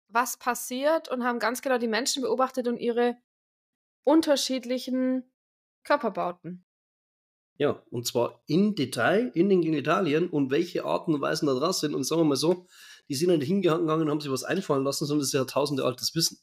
was 0.08 0.38
passiert 0.38 1.08
und 1.10 1.24
haben 1.24 1.38
ganz 1.38 1.60
genau 1.60 1.78
die 1.78 1.88
Menschen 1.88 2.22
beobachtet 2.22 2.68
und 2.68 2.78
ihre 2.78 3.16
unterschiedlichen 4.04 5.30
Körperbauten. 5.82 6.63
Ja, 7.56 7.82
und 7.90 8.06
zwar 8.06 8.42
in 8.46 8.74
Detail, 8.74 9.30
in 9.34 9.48
den 9.48 9.62
Genitalien 9.62 10.28
und 10.28 10.50
welche 10.50 10.84
Arten 10.84 11.14
und 11.14 11.20
Weisen 11.20 11.46
da 11.46 11.54
dran 11.54 11.72
sind. 11.72 11.94
Und 11.94 12.04
sagen 12.04 12.22
wir 12.22 12.26
mal 12.26 12.36
so, 12.36 12.66
die 13.08 13.14
sind 13.14 13.36
nicht 13.36 13.46
hingegangen 13.46 13.88
und 13.88 14.10
haben 14.10 14.20
sich 14.20 14.30
was 14.30 14.44
einfallen 14.44 14.84
lassen, 14.84 15.06
sondern 15.06 15.20
das 15.20 15.28
ist 15.28 15.34
ja 15.34 15.44
tausende 15.44 15.84
altes 15.84 16.14
Wissen 16.14 16.38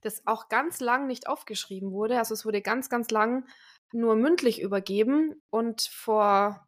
das 0.00 0.26
auch 0.26 0.48
ganz 0.48 0.80
lang 0.80 1.06
nicht 1.06 1.28
aufgeschrieben 1.28 1.92
wurde. 1.92 2.18
Also 2.18 2.34
es 2.34 2.44
wurde 2.44 2.62
ganz, 2.62 2.88
ganz 2.88 3.10
lang 3.10 3.46
nur 3.92 4.16
mündlich 4.16 4.60
übergeben 4.60 5.42
und 5.50 5.82
vor 5.82 6.66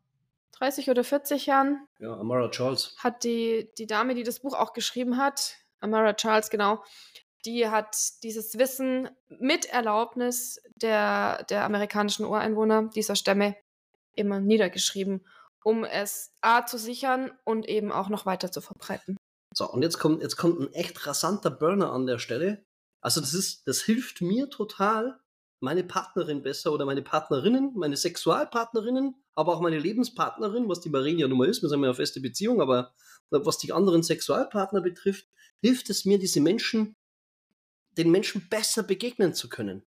30 0.53 0.91
oder 0.91 1.05
40 1.05 1.47
Jahren 1.47 1.87
ja, 1.99 2.15
Amara 2.17 2.49
Charles. 2.51 2.95
hat 2.99 3.25
die, 3.25 3.71
die 3.79 3.87
Dame, 3.87 4.15
die 4.15 4.23
das 4.23 4.41
Buch 4.41 4.55
auch 4.55 4.73
geschrieben 4.73 5.17
hat, 5.17 5.57
Amara 5.81 6.15
Charles, 6.15 6.51
genau, 6.51 6.83
die 7.45 7.69
hat 7.69 7.97
dieses 8.23 8.59
Wissen 8.59 9.09
mit 9.29 9.67
Erlaubnis 9.67 10.61
der, 10.77 11.45
der 11.45 11.65
amerikanischen 11.65 12.25
Ureinwohner 12.25 12.91
dieser 12.95 13.17
Stämme 13.17 13.57
immer 14.15 14.41
niedergeschrieben, 14.41 15.27
um 15.65 15.85
es 15.85 16.33
A 16.41 16.67
zu 16.67 16.79
sichern 16.79 17.31
und 17.45 17.69
eben 17.69 17.93
auch 17.93 18.09
noch 18.09 18.27
weiter 18.27 18.51
zu 18.51 18.61
verbreiten. 18.61 19.17
So, 19.55 19.69
und 19.69 19.83
jetzt 19.83 19.99
kommt, 19.99 20.23
jetzt 20.23 20.37
kommt 20.37 20.61
ein 20.61 20.73
echt 20.73 21.07
rasanter 21.07 21.51
Burner 21.51 21.93
an 21.93 22.07
der 22.07 22.19
Stelle. 22.19 22.65
Also 23.01 23.21
das 23.21 23.35
ist, 23.35 23.67
das 23.67 23.81
hilft 23.83 24.21
mir 24.21 24.49
total, 24.51 25.19
meine 25.61 25.85
Partnerin 25.85 26.43
besser 26.43 26.73
oder 26.73 26.87
meine 26.87 27.03
Partnerinnen, 27.03 27.73
meine 27.77 27.97
Sexualpartnerinnen, 27.97 29.15
aber 29.35 29.55
auch 29.55 29.61
meine 29.61 29.79
Lebenspartnerin, 29.79 30.69
was 30.69 30.81
die 30.81 30.91
Marine 30.91 31.21
ja 31.21 31.29
nun 31.29 31.39
mal 31.39 31.49
ist, 31.49 31.63
wir 31.63 31.69
sind 31.69 31.81
ja 31.81 31.89
eine 31.89 31.95
feste 31.95 32.21
Beziehung, 32.21 32.61
aber 32.61 32.95
was 33.31 33.59
die 33.59 33.73
anderen 33.73 34.03
Sexualpartner 34.03 34.81
betrifft, 34.81 35.27
hilft 35.61 35.91
es 35.91 36.05
mir, 36.05 36.19
diese 36.19 36.41
Menschen, 36.41 36.97
den 37.97 38.11
Menschen 38.11 38.49
besser 38.49 38.83
begegnen 38.83 39.35
zu 39.35 39.49
können. 39.49 39.85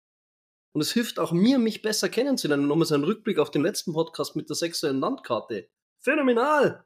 Und 0.73 0.81
es 0.81 0.91
hilft 0.91 1.19
auch 1.19 1.31
mir, 1.31 1.59
mich 1.59 1.81
besser 1.81 2.09
kennenzulernen. 2.09 2.67
Nochmal 2.67 2.87
so 2.87 2.95
ein 2.95 3.03
Rückblick 3.03 3.37
auf 3.37 3.51
den 3.51 3.61
letzten 3.61 3.93
Podcast 3.93 4.35
mit 4.35 4.49
der 4.49 4.55
sexuellen 4.55 4.99
Landkarte. 4.99 5.69
Phänomenal! 5.99 6.83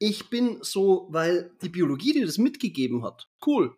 Ich 0.00 0.30
bin 0.30 0.58
so, 0.62 1.08
weil 1.10 1.56
die 1.62 1.68
Biologie 1.68 2.12
dir 2.12 2.26
das 2.26 2.38
mitgegeben 2.38 3.04
hat. 3.04 3.28
Cool. 3.44 3.76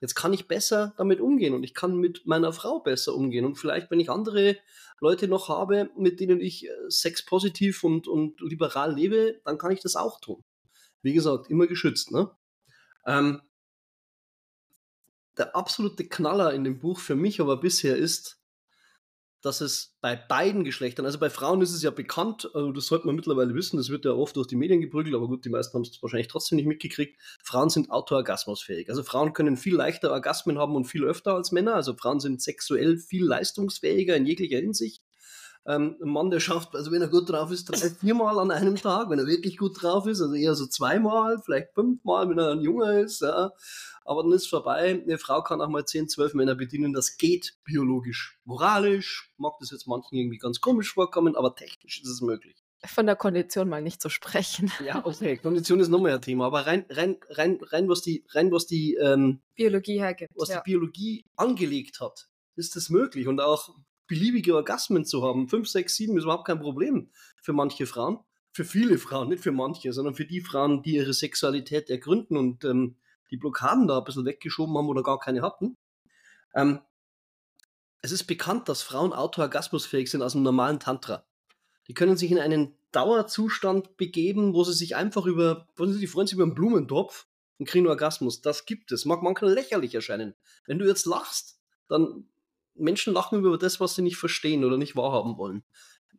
Jetzt 0.00 0.14
kann 0.14 0.32
ich 0.32 0.48
besser 0.48 0.94
damit 0.96 1.20
umgehen 1.20 1.54
und 1.54 1.62
ich 1.62 1.74
kann 1.74 1.96
mit 1.96 2.26
meiner 2.26 2.52
Frau 2.52 2.80
besser 2.80 3.14
umgehen. 3.14 3.44
Und 3.44 3.56
vielleicht, 3.56 3.90
wenn 3.90 4.00
ich 4.00 4.10
andere 4.10 4.58
Leute 5.00 5.28
noch 5.28 5.48
habe, 5.48 5.90
mit 5.96 6.20
denen 6.20 6.40
ich 6.40 6.66
äh, 6.66 6.70
sexpositiv 6.88 7.84
und, 7.84 8.06
und 8.06 8.40
liberal 8.40 8.94
lebe, 8.94 9.40
dann 9.44 9.58
kann 9.58 9.70
ich 9.70 9.80
das 9.80 9.96
auch 9.96 10.20
tun. 10.20 10.44
Wie 11.02 11.14
gesagt, 11.14 11.50
immer 11.50 11.66
geschützt. 11.66 12.10
Ne? 12.10 12.30
Ähm, 13.06 13.40
der 15.36 15.56
absolute 15.56 16.06
Knaller 16.06 16.52
in 16.52 16.64
dem 16.64 16.78
Buch 16.78 16.98
für 16.98 17.16
mich 17.16 17.40
aber 17.40 17.56
bisher 17.56 17.96
ist, 17.96 18.40
dass 19.44 19.60
es 19.60 19.94
bei 20.00 20.16
beiden 20.16 20.64
Geschlechtern, 20.64 21.04
also 21.04 21.18
bei 21.18 21.28
Frauen 21.28 21.60
ist 21.60 21.74
es 21.74 21.82
ja 21.82 21.90
bekannt, 21.90 22.48
also 22.54 22.72
das 22.72 22.86
sollte 22.86 23.06
man 23.06 23.14
mittlerweile 23.14 23.54
wissen, 23.54 23.76
das 23.76 23.90
wird 23.90 24.06
ja 24.06 24.12
oft 24.12 24.36
durch 24.36 24.46
die 24.46 24.56
Medien 24.56 24.80
geprügelt, 24.80 25.14
aber 25.14 25.28
gut, 25.28 25.44
die 25.44 25.50
meisten 25.50 25.74
haben 25.74 25.82
es 25.82 26.02
wahrscheinlich 26.02 26.28
trotzdem 26.28 26.56
nicht 26.56 26.66
mitgekriegt. 26.66 27.20
Frauen 27.42 27.68
sind 27.68 27.90
autoorgasmusfähig. 27.90 28.88
Also 28.88 29.02
Frauen 29.02 29.34
können 29.34 29.58
viel 29.58 29.74
leichter 29.74 30.12
Orgasmen 30.12 30.58
haben 30.58 30.74
und 30.74 30.86
viel 30.86 31.04
öfter 31.04 31.34
als 31.34 31.52
Männer. 31.52 31.74
Also 31.74 31.94
Frauen 31.94 32.20
sind 32.20 32.40
sexuell 32.40 32.96
viel 32.96 33.26
leistungsfähiger 33.26 34.16
in 34.16 34.24
jeglicher 34.24 34.56
Hinsicht. 34.56 35.03
Ähm, 35.66 35.96
ein 36.02 36.10
Mann, 36.10 36.30
der 36.30 36.40
schafft, 36.40 36.74
also 36.74 36.92
wenn 36.92 37.00
er 37.00 37.08
gut 37.08 37.30
drauf 37.30 37.50
ist, 37.50 37.64
drei, 37.64 37.88
viermal 37.88 38.38
an 38.38 38.50
einem 38.50 38.76
Tag, 38.76 39.08
wenn 39.08 39.18
er 39.18 39.26
wirklich 39.26 39.56
gut 39.56 39.82
drauf 39.82 40.06
ist, 40.06 40.20
also 40.20 40.34
eher 40.34 40.54
so 40.54 40.66
zweimal, 40.66 41.40
vielleicht 41.42 41.72
fünfmal, 41.72 42.28
wenn 42.28 42.38
er 42.38 42.50
ein 42.50 42.60
Junge 42.60 43.00
ist, 43.00 43.22
ja. 43.22 43.52
Aber 44.04 44.22
dann 44.22 44.32
ist 44.32 44.48
vorbei. 44.48 45.02
Eine 45.02 45.16
Frau 45.16 45.42
kann 45.42 45.62
auch 45.62 45.68
mal 45.68 45.86
zehn, 45.86 46.08
zwölf 46.08 46.34
Männer 46.34 46.54
bedienen. 46.54 46.92
Das 46.92 47.16
geht 47.16 47.56
biologisch. 47.64 48.38
Moralisch 48.44 49.32
mag 49.38 49.54
das 49.60 49.70
jetzt 49.70 49.86
manchen 49.86 50.16
irgendwie 50.16 50.36
ganz 50.36 50.60
komisch 50.60 50.92
vorkommen, 50.92 51.36
aber 51.36 51.54
technisch 51.54 52.02
ist 52.02 52.10
es 52.10 52.20
möglich. 52.20 52.62
Von 52.84 53.06
der 53.06 53.16
Kondition 53.16 53.70
mal 53.70 53.80
nicht 53.80 54.02
zu 54.02 54.10
sprechen. 54.10 54.70
Ja, 54.84 55.00
okay, 55.06 55.38
Kondition 55.38 55.80
ist 55.80 55.88
nochmal 55.88 56.12
ein 56.12 56.20
Thema, 56.20 56.44
aber 56.46 56.66
rein, 56.66 56.84
rein, 56.90 57.16
rein, 57.30 57.58
rein, 57.62 57.88
was 57.88 58.02
die, 58.02 58.26
rein, 58.28 58.52
was 58.52 58.66
die 58.66 58.96
ähm, 58.96 59.40
Biologie 59.54 59.98
hergibt. 59.98 60.32
Was 60.36 60.50
ja. 60.50 60.56
die 60.56 60.70
Biologie 60.70 61.24
angelegt 61.36 62.00
hat, 62.00 62.28
ist 62.56 62.76
das 62.76 62.90
möglich. 62.90 63.26
Und 63.26 63.40
auch 63.40 63.74
beliebige 64.06 64.54
Orgasmen 64.54 65.04
zu 65.04 65.22
haben. 65.22 65.48
Fünf, 65.48 65.68
sechs, 65.68 65.96
sieben 65.96 66.16
ist 66.16 66.24
überhaupt 66.24 66.46
kein 66.46 66.60
Problem 66.60 67.10
für 67.42 67.52
manche 67.52 67.86
Frauen. 67.86 68.18
Für 68.52 68.64
viele 68.64 68.98
Frauen, 68.98 69.28
nicht 69.28 69.42
für 69.42 69.52
manche, 69.52 69.92
sondern 69.92 70.14
für 70.14 70.26
die 70.26 70.40
Frauen, 70.40 70.82
die 70.82 70.94
ihre 70.94 71.12
Sexualität 71.12 71.90
ergründen 71.90 72.36
und 72.36 72.64
ähm, 72.64 72.96
die 73.30 73.36
Blockaden 73.36 73.88
da 73.88 73.98
ein 73.98 74.04
bisschen 74.04 74.24
weggeschoben 74.24 74.76
haben 74.76 74.88
oder 74.88 75.02
gar 75.02 75.18
keine 75.18 75.42
hatten. 75.42 75.76
Ähm, 76.54 76.80
es 78.00 78.12
ist 78.12 78.24
bekannt, 78.24 78.68
dass 78.68 78.82
Frauen 78.82 79.12
autoorgasmusfähig 79.12 80.10
sind 80.10 80.22
aus 80.22 80.32
dem 80.32 80.42
normalen 80.42 80.78
Tantra. 80.78 81.24
Die 81.88 81.94
können 81.94 82.16
sich 82.16 82.30
in 82.30 82.38
einen 82.38 82.76
Dauerzustand 82.92 83.96
begeben, 83.96 84.54
wo 84.54 84.62
sie 84.62 84.72
sich 84.72 84.94
einfach 84.94 85.26
über, 85.26 85.66
wo 85.74 85.86
sie, 85.86 85.98
die 85.98 86.06
freuen 86.06 86.26
sich 86.26 86.34
über 86.34 86.44
einen 86.44 86.54
Blumentopf 86.54 87.26
und 87.58 87.66
kriegen 87.66 87.88
Orgasmus. 87.88 88.40
Das 88.40 88.66
gibt 88.66 88.92
es. 88.92 89.04
Mag 89.04 89.22
manchmal 89.22 89.52
lächerlich 89.52 89.94
erscheinen. 89.94 90.34
Wenn 90.66 90.78
du 90.78 90.86
jetzt 90.86 91.06
lachst, 91.06 91.58
dann 91.88 92.28
Menschen 92.74 93.12
lachen 93.12 93.38
über 93.38 93.58
das, 93.58 93.80
was 93.80 93.94
sie 93.94 94.02
nicht 94.02 94.16
verstehen 94.16 94.64
oder 94.64 94.76
nicht 94.76 94.96
wahrhaben 94.96 95.36
wollen. 95.38 95.64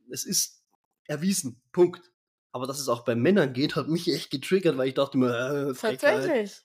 Es 0.10 0.26
ist 0.26 0.64
erwiesen. 1.06 1.62
Punkt. 1.72 2.12
Aber 2.52 2.68
dass 2.68 2.80
es 2.80 2.88
auch 2.88 3.04
bei 3.04 3.16
Männern 3.16 3.54
geht, 3.54 3.76
hat 3.76 3.90
mich 3.90 4.08
echt 4.08 4.32
getriggert, 4.32 4.78
weil 4.78 4.88
ich 4.88 4.94
dachte 4.94 5.18
mir, 5.18 5.72
äh, 5.72 5.74
Tatsächlich. 5.74 6.62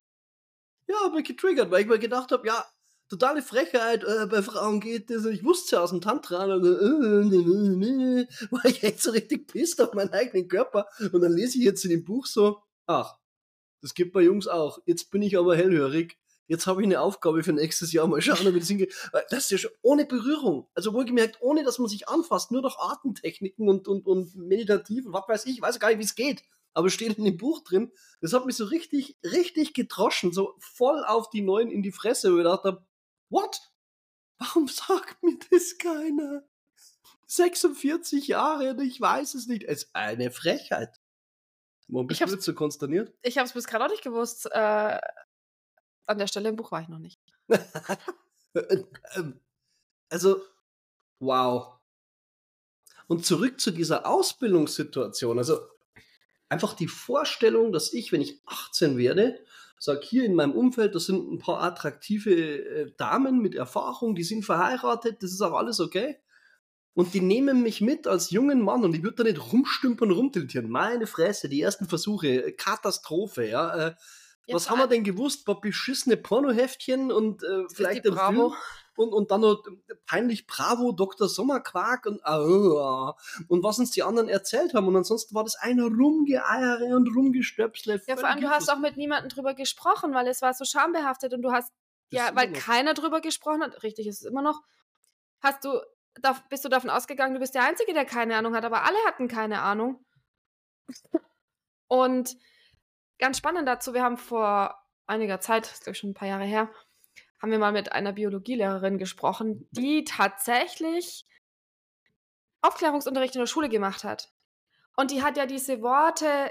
Ja, 0.87 0.97
hab 1.03 1.15
mich 1.15 1.27
getriggert, 1.27 1.71
weil 1.71 1.83
ich 1.83 1.89
mir 1.89 1.99
gedacht 1.99 2.31
habe, 2.31 2.47
ja, 2.47 2.65
totale 3.09 3.43
Frechheit, 3.43 4.05
äh, 4.05 4.27
bei 4.27 4.43
Frauen 4.43 4.81
geht 4.81 5.11
das. 5.11 5.25
Ich 5.25 5.45
wusste 5.45 5.77
ja 5.77 5.83
aus 5.83 5.91
dem 5.91 6.01
Tantra, 6.01 6.45
und, 6.45 6.65
äh, 6.65 6.69
äh, 6.69 8.27
war 8.51 8.65
ich 8.67 8.83
echt 8.85 9.03
so 9.03 9.11
richtig 9.11 9.49
pisst 9.49 9.81
auf 9.81 9.95
meinen 9.95 10.13
eigenen 10.13 10.47
Körper. 10.47 10.87
Und 11.13 11.21
dann 11.21 11.33
lese 11.33 11.59
ich 11.59 11.65
jetzt 11.65 11.85
in 11.85 11.91
dem 11.91 12.05
Buch 12.05 12.27
so, 12.27 12.63
ach, 12.87 13.17
das 13.83 13.95
gibt 13.95 14.13
bei 14.13 14.23
Jungs 14.23 14.47
auch. 14.47 14.79
Jetzt 14.87 15.11
bin 15.11 15.23
ich 15.23 15.37
aber 15.37 15.57
hellhörig 15.57 16.20
jetzt 16.51 16.67
habe 16.67 16.83
ich 16.83 16.87
eine 16.87 17.01
Aufgabe 17.01 17.45
für 17.45 17.53
nächstes 17.53 17.93
Jahr, 17.93 18.09
mal 18.09 18.21
schauen, 18.21 18.47
ob 18.49 18.55
ich 18.55 18.61
das 18.61 18.69
hinkriege. 18.69 18.93
Das 19.31 19.45
ist 19.45 19.51
ja 19.53 19.59
schon 19.59 19.71
ohne 19.83 20.05
Berührung. 20.05 20.69
Also 20.75 20.93
wohlgemerkt, 20.93 21.41
ohne 21.41 21.63
dass 21.63 21.79
man 21.79 21.89
sich 21.89 22.09
anfasst, 22.09 22.51
nur 22.51 22.61
durch 22.61 22.77
Atemtechniken 22.77 23.69
und, 23.69 23.87
und, 23.87 24.05
und 24.05 24.35
meditativ 24.35 25.07
und 25.07 25.13
was 25.13 25.29
weiß 25.29 25.47
ich, 25.47 25.57
ich 25.57 25.63
weiß 25.63 25.79
gar 25.79 25.89
nicht, 25.89 26.01
wie 26.01 26.05
es 26.05 26.17
geht. 26.17 26.43
Aber 26.75 26.91
steht 26.91 27.19
in 27.19 27.25
dem 27.25 27.37
Buch 27.37 27.63
drin. 27.63 27.93
Das 28.21 28.33
hat 28.33 28.47
mich 28.47 28.57
so 28.57 28.65
richtig, 28.65 29.17
richtig 29.23 29.75
gedroschen, 29.75 30.33
so 30.33 30.55
voll 30.59 31.05
auf 31.05 31.31
die 31.31 31.41
Neuen 31.41 31.71
in 31.71 31.83
die 31.83 31.93
Fresse, 31.93 32.33
wo 32.33 32.39
ich 32.39 32.43
gedacht 32.43 32.65
habe, 32.65 32.85
what? 33.29 33.61
Warum 34.39 34.67
sagt 34.69 35.23
mir 35.23 35.39
das 35.51 35.79
keiner? 35.79 36.43
46 37.27 38.27
Jahre 38.27 38.71
und 38.71 38.81
ich 38.81 39.01
weiß 39.01 39.35
es 39.35 39.47
nicht. 39.47 39.63
Es 39.63 39.85
ist 39.85 39.95
eine 39.95 40.33
Frechheit. 40.33 41.01
Warum 41.87 42.09
bist 42.09 42.21
ich 42.21 42.27
du 42.27 42.41
so 42.41 42.55
konsterniert? 42.55 43.13
Ich 43.23 43.39
habe 43.39 43.47
es 43.47 43.53
bis 43.53 43.67
gerade 43.67 43.85
auch 43.85 43.91
nicht 43.91 44.03
gewusst. 44.03 44.49
Äh, 44.51 44.99
an 46.11 46.19
der 46.19 46.27
Stelle 46.27 46.49
im 46.49 46.57
Buch 46.57 46.73
war 46.73 46.83
ich 46.83 46.89
noch 46.89 46.99
nicht. 46.99 47.21
Also, 50.13 50.43
wow. 51.21 51.79
Und 53.07 53.25
zurück 53.25 53.61
zu 53.61 53.71
dieser 53.71 54.07
Ausbildungssituation. 54.07 55.39
Also, 55.39 55.61
einfach 56.49 56.75
die 56.75 56.89
Vorstellung, 56.89 57.71
dass 57.71 57.93
ich, 57.93 58.11
wenn 58.11 58.21
ich 58.21 58.43
18 58.45 58.99
werde, 58.99 59.39
sage, 59.79 60.01
hier 60.03 60.25
in 60.25 60.35
meinem 60.35 60.51
Umfeld, 60.51 60.97
das 60.97 61.07
sind 61.07 61.33
ein 61.33 61.39
paar 61.39 61.63
attraktive 61.63 62.33
äh, 62.33 62.93
Damen 62.97 63.41
mit 63.41 63.55
Erfahrung, 63.55 64.17
die 64.17 64.25
sind 64.25 64.45
verheiratet, 64.45 65.23
das 65.23 65.31
ist 65.31 65.43
auch 65.43 65.55
alles 65.55 65.79
okay. 65.79 66.19
Und 66.95 67.15
die 67.15 67.21
nehmen 67.21 67.63
mich 67.63 67.81
mit 67.81 68.09
als 68.09 68.31
jungen 68.31 68.63
Mann 68.63 68.85
und 68.85 68.97
ich 68.97 69.05
würde 69.05 69.23
da 69.23 69.31
nicht 69.31 69.53
rumstümpern, 69.53 70.11
rumtiltieren. 70.11 70.69
Meine 70.69 71.07
Fresse, 71.07 71.49
die 71.49 71.63
ersten 71.63 71.87
Versuche, 71.87 72.53
Katastrophe, 72.53 73.47
ja. 73.47 73.89
Äh, 73.89 73.95
Ja, 74.51 74.57
Was 74.57 74.69
haben 74.69 74.79
wir 74.79 74.87
denn 74.89 75.05
gewusst? 75.05 75.43
Ein 75.43 75.45
paar 75.45 75.61
beschissene 75.61 76.17
Pornoheftchen 76.17 77.13
und 77.13 77.43
äh, 77.43 77.65
vielleicht 77.73 78.05
ein 78.05 78.15
Bravo. 78.15 78.51
Film 78.51 78.61
und, 78.97 79.15
und 79.15 79.31
dann 79.31 79.41
noch 79.41 79.63
peinlich 80.07 80.47
Bravo, 80.47 80.93
Dr. 80.93 81.29
Sommerquark 81.29 82.07
und, 82.07 82.21
uh, 82.27 83.13
und 83.49 83.63
was 83.63 83.79
uns 83.79 83.93
die 83.93 84.03
anderen 84.03 84.29
erzählt 84.29 84.75
haben. 84.75 84.89
Und 84.89 84.97
ansonsten 84.97 85.35
war 85.35 85.45
das 85.45 85.57
eine 85.57 85.85
Rumgeeiere 85.85 86.95
und 86.95 87.09
Rumgestöpsle. 87.15 88.03
Ja, 88.07 88.17
vor 88.17 88.29
allem, 88.29 88.41
du 88.41 88.51
hast 88.51 88.69
auch 88.71 88.79
mit 88.79 88.97
niemandem 88.97 89.31
drüber 89.31 89.55
gesprochen, 89.55 90.13
weil 90.13 90.27
es 90.27 90.43
war 90.43 90.53
so 90.53 90.65
schambehaftet 90.65 91.33
und 91.33 91.43
du 91.43 91.53
hast, 91.53 91.73
das 92.11 92.21
ja, 92.21 92.37
weil 92.37 92.53
keiner 92.53 92.93
drüber 92.93 93.21
gesprochen 93.21 93.63
hat, 93.63 93.83
richtig 93.83 94.07
ist 94.07 94.23
es 94.23 94.27
immer 94.27 94.43
noch, 94.43 94.61
hast 95.41 95.65
du, 95.65 95.81
da, 96.21 96.37
bist 96.51 96.65
du 96.65 96.69
davon 96.69 96.91
ausgegangen, 96.91 97.35
du 97.35 97.41
bist 97.41 97.55
der 97.55 97.65
Einzige, 97.65 97.95
der 97.95 98.05
keine 98.05 98.37
Ahnung 98.37 98.55
hat, 98.55 98.65
aber 98.65 98.85
alle 98.85 98.99
hatten 99.07 99.29
keine 99.29 99.63
Ahnung. 99.63 100.05
Und 101.89 102.37
ganz 103.21 103.39
spannend 103.39 103.69
dazu, 103.69 103.95
wir 103.95 104.03
haben 104.03 104.17
vor 104.17 104.83
einiger 105.07 105.41
Zeit, 105.41 105.65
das 105.65 105.75
ist 105.75 105.85
glaube 105.85 105.95
ich 105.95 105.99
schon 105.99 106.11
ein 106.11 106.15
paar 106.15 106.29
Jahre 106.29 106.45
her, 106.45 106.69
haben 107.41 107.53
wir 107.53 107.59
mal 107.59 107.73
mit 107.73 107.93
einer 107.93 108.13
Biologielehrerin 108.13 108.99
gesprochen, 108.99 109.69
die 109.71 110.05
tatsächlich 110.05 111.27
Aufklärungsunterricht 112.63 113.35
in 113.35 113.41
der 113.41 113.47
Schule 113.47 113.69
gemacht 113.69 114.05
hat. 114.05 114.33
Und 114.97 115.11
die 115.11 115.23
hat 115.23 115.37
ja 115.37 115.47
diese 115.47 115.81
Worte 115.83 116.51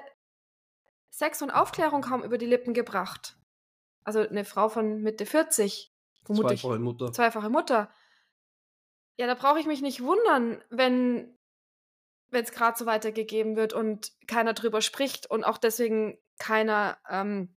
Sex 1.10 1.42
und 1.42 1.52
Aufklärung 1.52 2.02
kaum 2.02 2.24
über 2.24 2.38
die 2.38 2.46
Lippen 2.46 2.74
gebracht. 2.74 3.36
Also 4.04 4.22
eine 4.22 4.46
Frau 4.46 4.70
von 4.70 5.02
Mitte 5.02 5.26
40, 5.26 5.94
vermutlich. 6.24 6.62
Zweifache 6.62 6.80
Mutter. 6.80 7.12
Zweifache 7.12 7.50
Mutter. 7.50 7.92
Ja, 9.18 9.28
da 9.28 9.36
brauche 9.36 9.60
ich 9.60 9.66
mich 9.66 9.82
nicht 9.82 10.02
wundern, 10.02 10.64
wenn 10.70 11.38
es 12.32 12.52
gerade 12.52 12.78
so 12.78 12.86
weitergegeben 12.86 13.56
wird 13.56 13.74
und 13.74 14.14
keiner 14.28 14.54
drüber 14.54 14.82
spricht 14.82 15.30
und 15.30 15.44
auch 15.44 15.58
deswegen 15.58 16.18
keiner 16.40 16.98
ähm, 17.10 17.56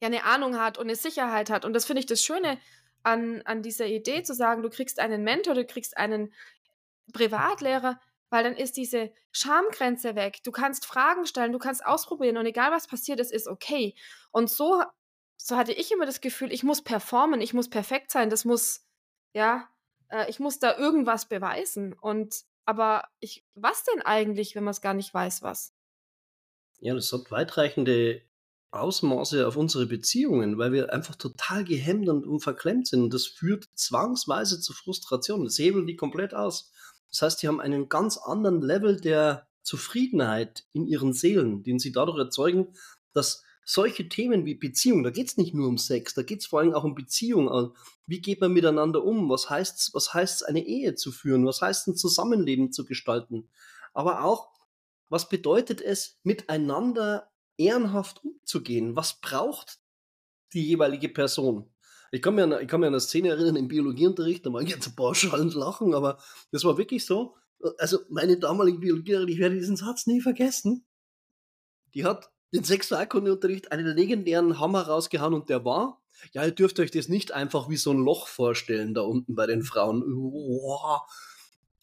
ja 0.00 0.06
eine 0.06 0.24
Ahnung 0.24 0.58
hat 0.58 0.78
und 0.78 0.86
eine 0.86 0.96
Sicherheit 0.96 1.50
hat. 1.50 1.64
Und 1.64 1.72
das 1.72 1.84
finde 1.84 2.00
ich 2.00 2.06
das 2.06 2.22
Schöne 2.22 2.58
an, 3.02 3.42
an 3.44 3.62
dieser 3.62 3.86
Idee, 3.86 4.22
zu 4.22 4.34
sagen, 4.34 4.62
du 4.62 4.70
kriegst 4.70 4.98
einen 4.98 5.22
Mentor, 5.22 5.54
du 5.54 5.64
kriegst 5.64 5.96
einen 5.96 6.32
Privatlehrer, 7.12 8.00
weil 8.30 8.44
dann 8.44 8.56
ist 8.56 8.76
diese 8.76 9.12
Schamgrenze 9.32 10.14
weg. 10.16 10.42
Du 10.42 10.50
kannst 10.50 10.86
Fragen 10.86 11.26
stellen, 11.26 11.52
du 11.52 11.58
kannst 11.58 11.84
ausprobieren 11.84 12.36
und 12.36 12.46
egal 12.46 12.72
was 12.72 12.86
passiert, 12.86 13.20
es 13.20 13.30
ist 13.30 13.46
okay. 13.46 13.94
Und 14.32 14.50
so, 14.50 14.82
so 15.36 15.56
hatte 15.56 15.72
ich 15.72 15.92
immer 15.92 16.06
das 16.06 16.20
Gefühl, 16.20 16.52
ich 16.52 16.64
muss 16.64 16.82
performen, 16.82 17.40
ich 17.40 17.54
muss 17.54 17.68
perfekt 17.68 18.10
sein, 18.10 18.30
das 18.30 18.44
muss, 18.44 18.86
ja, 19.34 19.68
äh, 20.08 20.28
ich 20.30 20.40
muss 20.40 20.58
da 20.58 20.76
irgendwas 20.76 21.26
beweisen. 21.28 21.92
Und 21.92 22.44
aber 22.64 23.08
ich, 23.20 23.44
was 23.54 23.84
denn 23.84 24.02
eigentlich, 24.02 24.54
wenn 24.54 24.64
man 24.64 24.72
es 24.72 24.80
gar 24.80 24.94
nicht 24.94 25.12
weiß, 25.12 25.42
was? 25.42 25.74
Ja, 26.80 26.94
das 26.94 27.12
hat 27.12 27.30
weitreichende 27.30 28.22
Ausmaße 28.70 29.46
auf 29.46 29.56
unsere 29.56 29.86
Beziehungen, 29.86 30.58
weil 30.58 30.72
wir 30.72 30.92
einfach 30.92 31.14
total 31.14 31.64
gehemmt 31.64 32.08
und, 32.08 32.40
verklemmt 32.40 32.88
sind. 32.88 33.02
Und 33.02 33.14
das 33.14 33.26
führt 33.26 33.68
zwangsweise 33.74 34.60
zu 34.60 34.72
Frustration. 34.72 35.44
Das 35.44 35.58
hebelt 35.58 35.88
die 35.88 35.96
komplett 35.96 36.34
aus. 36.34 36.72
Das 37.10 37.22
heißt, 37.22 37.42
die 37.42 37.48
haben 37.48 37.60
einen 37.60 37.88
ganz 37.88 38.16
anderen 38.18 38.60
Level 38.60 39.00
der 39.00 39.46
Zufriedenheit 39.62 40.64
in 40.72 40.86
ihren 40.86 41.12
Seelen, 41.12 41.62
den 41.62 41.78
sie 41.78 41.92
dadurch 41.92 42.18
erzeugen, 42.18 42.74
dass 43.12 43.44
solche 43.64 44.08
Themen 44.08 44.44
wie 44.44 44.54
Beziehung, 44.54 45.02
da 45.04 45.10
geht 45.10 45.28
es 45.28 45.36
nicht 45.36 45.54
nur 45.54 45.68
um 45.68 45.78
Sex, 45.78 46.12
da 46.14 46.22
geht 46.22 46.40
es 46.40 46.46
vor 46.46 46.60
allem 46.60 46.74
auch 46.74 46.84
um 46.84 46.94
Beziehung. 46.94 47.72
Wie 48.06 48.20
geht 48.20 48.40
man 48.40 48.52
miteinander 48.52 49.02
um? 49.02 49.30
Was 49.30 49.48
heißt 49.48 49.78
es, 49.78 49.94
was 49.94 50.42
eine 50.42 50.66
Ehe 50.66 50.94
zu 50.96 51.12
führen? 51.12 51.46
Was 51.46 51.62
heißt 51.62 51.88
ein 51.88 51.96
Zusammenleben 51.96 52.72
zu 52.72 52.84
gestalten? 52.84 53.48
Aber 53.94 54.24
auch, 54.24 54.50
was 55.08 55.28
bedeutet 55.28 55.80
es, 55.80 56.18
miteinander 56.22 57.30
ehrenhaft 57.56 58.24
umzugehen. 58.24 58.96
Was 58.96 59.20
braucht 59.20 59.78
die 60.52 60.66
jeweilige 60.66 61.08
Person? 61.08 61.70
Ich 62.10 62.22
kann, 62.22 62.36
mir 62.36 62.44
an, 62.44 62.62
ich 62.62 62.68
kann 62.68 62.80
mir 62.80 62.86
an 62.86 62.94
eine 62.94 63.00
Szene 63.00 63.30
erinnern 63.30 63.56
im 63.56 63.68
Biologieunterricht, 63.68 64.46
da 64.46 64.58
ich 64.60 64.68
jetzt 64.68 64.86
ein 64.86 64.94
paar 64.94 65.14
schallend 65.14 65.54
lachen, 65.54 65.94
aber 65.94 66.18
das 66.52 66.64
war 66.64 66.78
wirklich 66.78 67.04
so. 67.04 67.36
Also 67.78 67.98
meine 68.08 68.38
damalige 68.38 68.78
Biologierin, 68.78 69.28
ich 69.28 69.38
werde 69.38 69.56
diesen 69.56 69.76
Satz 69.76 70.06
nie 70.06 70.20
vergessen. 70.20 70.86
Die 71.94 72.04
hat 72.04 72.30
den 72.52 72.62
Sexualkundeunterricht 72.62 73.72
einen 73.72 73.96
legendären 73.96 74.60
Hammer 74.60 74.82
rausgehauen 74.82 75.34
und 75.34 75.48
der 75.48 75.64
war, 75.64 76.02
ja, 76.32 76.44
ihr 76.44 76.52
dürft 76.52 76.78
euch 76.78 76.90
das 76.90 77.08
nicht 77.08 77.32
einfach 77.32 77.68
wie 77.68 77.76
so 77.76 77.90
ein 77.90 77.98
Loch 77.98 78.28
vorstellen 78.28 78.94
da 78.94 79.02
unten 79.02 79.34
bei 79.34 79.46
den 79.46 79.62
Frauen. 79.62 80.02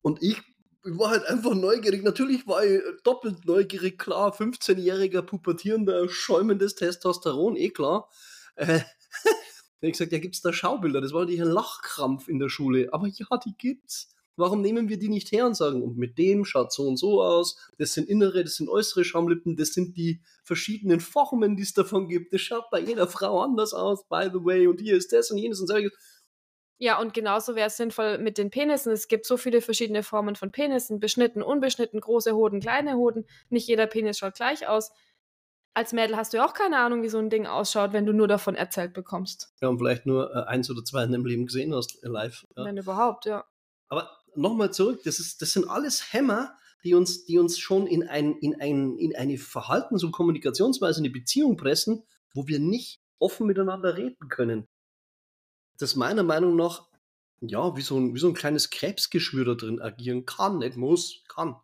Und 0.02 0.24
ich 0.24 0.42
ich 0.84 0.98
war 0.98 1.12
halt 1.12 1.26
einfach 1.26 1.54
neugierig. 1.54 2.04
Natürlich 2.04 2.48
war 2.48 2.66
ich 2.66 2.82
doppelt 3.04 3.46
neugierig, 3.46 4.00
klar. 4.00 4.34
15-jähriger 4.36 5.22
pubertierender, 5.22 6.10
schäumendes 6.10 6.76
Testosteron, 6.76 7.56
eh 7.56 7.70
klar. 7.70 8.10
Äh, 8.56 8.80
ich 9.82 9.92
gesagt, 9.92 10.12
ja, 10.12 10.20
gibt's 10.20 10.42
da 10.42 10.52
Schaubilder? 10.52 11.02
Das 11.02 11.14
war 11.14 11.22
natürlich 11.22 11.42
ein 11.42 11.48
Lachkrampf 11.48 12.28
in 12.28 12.40
der 12.40 12.50
Schule. 12.50 12.90
Aber 12.92 13.08
ja, 13.08 13.26
die 13.46 13.54
gibt's. 13.58 14.16
Warum 14.38 14.62
nehmen 14.62 14.90
wir 14.90 14.98
die 14.98 15.10
nicht 15.10 15.32
her 15.32 15.46
und 15.46 15.56
sagen, 15.56 15.84
und 15.84 15.98
mit 15.98 16.18
dem 16.18 16.46
schaut 16.46 16.72
so 16.72 16.88
und 16.88 16.98
so 16.98 17.22
aus, 17.22 17.58
das 17.78 17.94
sind 17.94 18.08
innere, 18.08 18.44
das 18.44 18.56
sind 18.56 18.70
äußere 18.70 19.04
Schamlippen, 19.04 19.58
das 19.58 19.74
sind 19.74 19.98
die 19.98 20.22
verschiedenen 20.44 21.02
Formen, 21.02 21.58
die 21.58 21.64
es 21.64 21.74
davon 21.74 22.08
gibt. 22.08 22.34
Das 22.34 22.42
schaut 22.42 22.70
bei 22.72 22.80
jeder 22.80 23.08
Frau 23.08 23.42
anders 23.42 23.74
aus, 23.74 24.08
by 24.08 24.30
the 24.32 24.40
way, 24.44 24.68
und 24.68 24.80
hier 24.80 24.96
ist 24.96 25.12
das 25.12 25.30
und 25.32 25.38
jenes 25.38 25.60
und 25.60 25.68
so. 25.68 25.76
Ja, 26.82 27.00
und 27.00 27.14
genauso 27.14 27.54
wäre 27.54 27.68
es 27.68 27.78
sinnvoll 27.78 28.18
mit 28.18 28.40
den 28.40 28.50
Penissen. 28.50 28.92
Es 28.92 29.08
gibt 29.08 29.28
so 29.28 29.38
viele 29.38 29.62
verschiedene 29.62 30.02
Formen 30.02 30.36
von 30.36 30.52
Penissen, 30.52 31.00
beschnitten, 31.00 31.44
unbeschnitten, 31.44 32.02
große 32.02 32.34
Hoden, 32.34 32.60
kleine 32.60 32.96
Hoden. 32.96 33.28
Nicht 33.52 33.68
jeder 33.68 33.86
Penis 33.86 34.18
schaut 34.18 34.34
gleich 34.34 34.68
aus. 34.68 34.92
Als 35.76 35.94
Mädel 35.94 36.18
hast 36.18 36.34
du 36.34 36.38
ja 36.38 36.46
auch 36.46 36.56
keine 36.56 36.80
Ahnung, 36.80 37.04
wie 37.04 37.10
so 37.10 37.20
ein 37.20 37.30
Ding 37.30 37.46
ausschaut, 37.46 37.94
wenn 37.94 38.08
du 38.08 38.14
nur 38.14 38.28
davon 38.28 38.56
erzählt 38.56 38.94
bekommst. 38.94 39.54
Ja, 39.62 39.68
und 39.68 39.78
vielleicht 39.78 40.08
nur 40.08 40.36
äh, 40.36 40.48
eins 40.48 40.72
oder 40.72 40.84
zwei 40.84 41.04
in 41.04 41.12
deinem 41.12 41.28
Leben 41.28 41.46
gesehen 41.46 41.72
hast, 41.76 42.04
äh, 42.04 42.08
live. 42.08 42.48
Ja. 42.58 42.66
Wenn 42.66 42.78
überhaupt, 42.78 43.28
ja. 43.28 43.46
Aber 43.88 44.10
nochmal 44.34 44.74
zurück, 44.74 45.02
das, 45.04 45.20
ist, 45.20 45.44
das 45.44 45.52
sind 45.52 45.70
alles 45.70 46.12
Hämmer, 46.12 46.58
die 46.84 46.96
uns, 46.96 47.26
die 47.26 47.38
uns 47.38 47.60
schon 47.60 47.86
in, 47.86 48.08
ein, 48.08 48.40
in, 48.40 48.60
ein, 48.60 48.98
in 48.98 49.16
eine 49.16 49.38
Verhaltens- 49.38 50.04
und 50.04 50.14
Kommunikationsweise, 50.14 51.02
in 51.02 51.06
eine 51.06 51.14
Beziehung 51.14 51.58
pressen, 51.58 52.08
wo 52.34 52.48
wir 52.48 52.60
nicht 52.60 53.02
offen 53.20 53.46
miteinander 53.46 53.98
reden 53.98 54.30
können 54.30 54.68
das 55.82 55.96
meiner 55.96 56.24
Meinung 56.24 56.56
nach, 56.56 56.88
ja, 57.42 57.76
wie 57.76 57.82
so 57.82 57.98
ein, 57.98 58.14
wie 58.14 58.20
so 58.20 58.28
ein 58.28 58.34
kleines 58.34 58.70
Krebsgeschwür 58.70 59.46
da 59.46 59.54
drin 59.56 59.82
agieren 59.82 60.26
kann, 60.26 60.60
nicht 60.60 60.78
muss, 60.78 61.24
kann. 61.28 61.56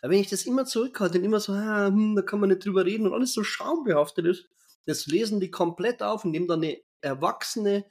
Aber 0.00 0.12
wenn 0.12 0.20
ich 0.20 0.30
das 0.30 0.46
immer 0.46 0.64
zurückhalte 0.64 1.18
und 1.18 1.24
immer 1.24 1.40
so, 1.40 1.52
ah, 1.52 1.86
hm, 1.86 2.14
da 2.14 2.22
kann 2.22 2.40
man 2.40 2.50
nicht 2.50 2.64
drüber 2.64 2.84
reden 2.84 3.06
und 3.06 3.14
alles 3.14 3.32
so 3.32 3.42
schaumbehaftet 3.42 4.26
ist, 4.26 4.48
das 4.86 5.06
lesen 5.06 5.40
die 5.40 5.50
komplett 5.50 6.02
auf, 6.02 6.24
indem 6.24 6.46
dann 6.46 6.62
eine 6.62 6.78
erwachsene 7.00 7.86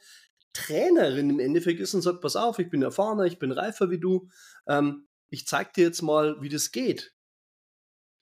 Trainerin 0.53 1.31
im 1.31 1.39
Endeffekt 1.39 1.79
ist 1.79 1.93
und 1.95 2.01
sagt, 2.01 2.21
pass 2.21 2.35
auf, 2.35 2.59
ich 2.59 2.69
bin 2.69 2.83
erfahrener, 2.83 3.25
ich 3.25 3.39
bin 3.39 3.51
reifer 3.51 3.89
wie 3.89 3.99
du, 3.99 4.29
ähm, 4.67 5.07
ich 5.29 5.47
zeig 5.47 5.73
dir 5.73 5.85
jetzt 5.85 6.03
mal, 6.03 6.39
wie 6.41 6.49
das 6.49 6.71
geht 6.71 7.13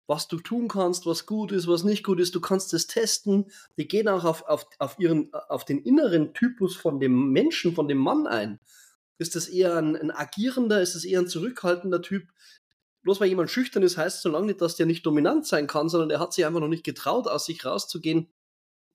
was 0.08 0.26
du 0.26 0.38
tun 0.40 0.68
kannst, 0.68 1.04
was 1.06 1.26
gut 1.26 1.52
ist, 1.52 1.68
was 1.68 1.84
nicht 1.84 2.02
gut 2.02 2.18
ist. 2.18 2.34
Du 2.34 2.40
kannst 2.40 2.72
es 2.72 2.86
testen. 2.86 3.52
Die 3.76 3.86
gehen 3.86 4.08
auch 4.08 4.24
auf, 4.24 4.42
auf, 4.48 4.66
auf, 4.78 4.98
ihren, 4.98 5.32
auf 5.32 5.66
den 5.66 5.78
inneren 5.78 6.32
Typus 6.32 6.74
von 6.76 6.98
dem 6.98 7.30
Menschen, 7.30 7.74
von 7.74 7.88
dem 7.88 7.98
Mann 7.98 8.26
ein. 8.26 8.58
Ist 9.18 9.36
das 9.36 9.48
eher 9.48 9.76
ein, 9.76 9.94
ein 9.96 10.10
agierender, 10.10 10.80
ist 10.80 10.94
das 10.94 11.04
eher 11.04 11.20
ein 11.20 11.28
zurückhaltender 11.28 12.00
Typ? 12.00 12.28
Bloß 13.02 13.20
weil 13.20 13.28
jemand 13.28 13.50
schüchtern 13.50 13.82
ist, 13.82 13.98
heißt 13.98 14.16
es 14.16 14.22
so 14.22 14.30
lange 14.30 14.46
nicht, 14.46 14.62
dass 14.62 14.76
der 14.76 14.86
nicht 14.86 15.04
dominant 15.04 15.46
sein 15.46 15.66
kann, 15.66 15.90
sondern 15.90 16.08
der 16.08 16.20
hat 16.20 16.32
sich 16.32 16.46
einfach 16.46 16.60
noch 16.60 16.68
nicht 16.68 16.84
getraut, 16.84 17.28
aus 17.28 17.44
sich 17.44 17.64
rauszugehen. 17.64 18.28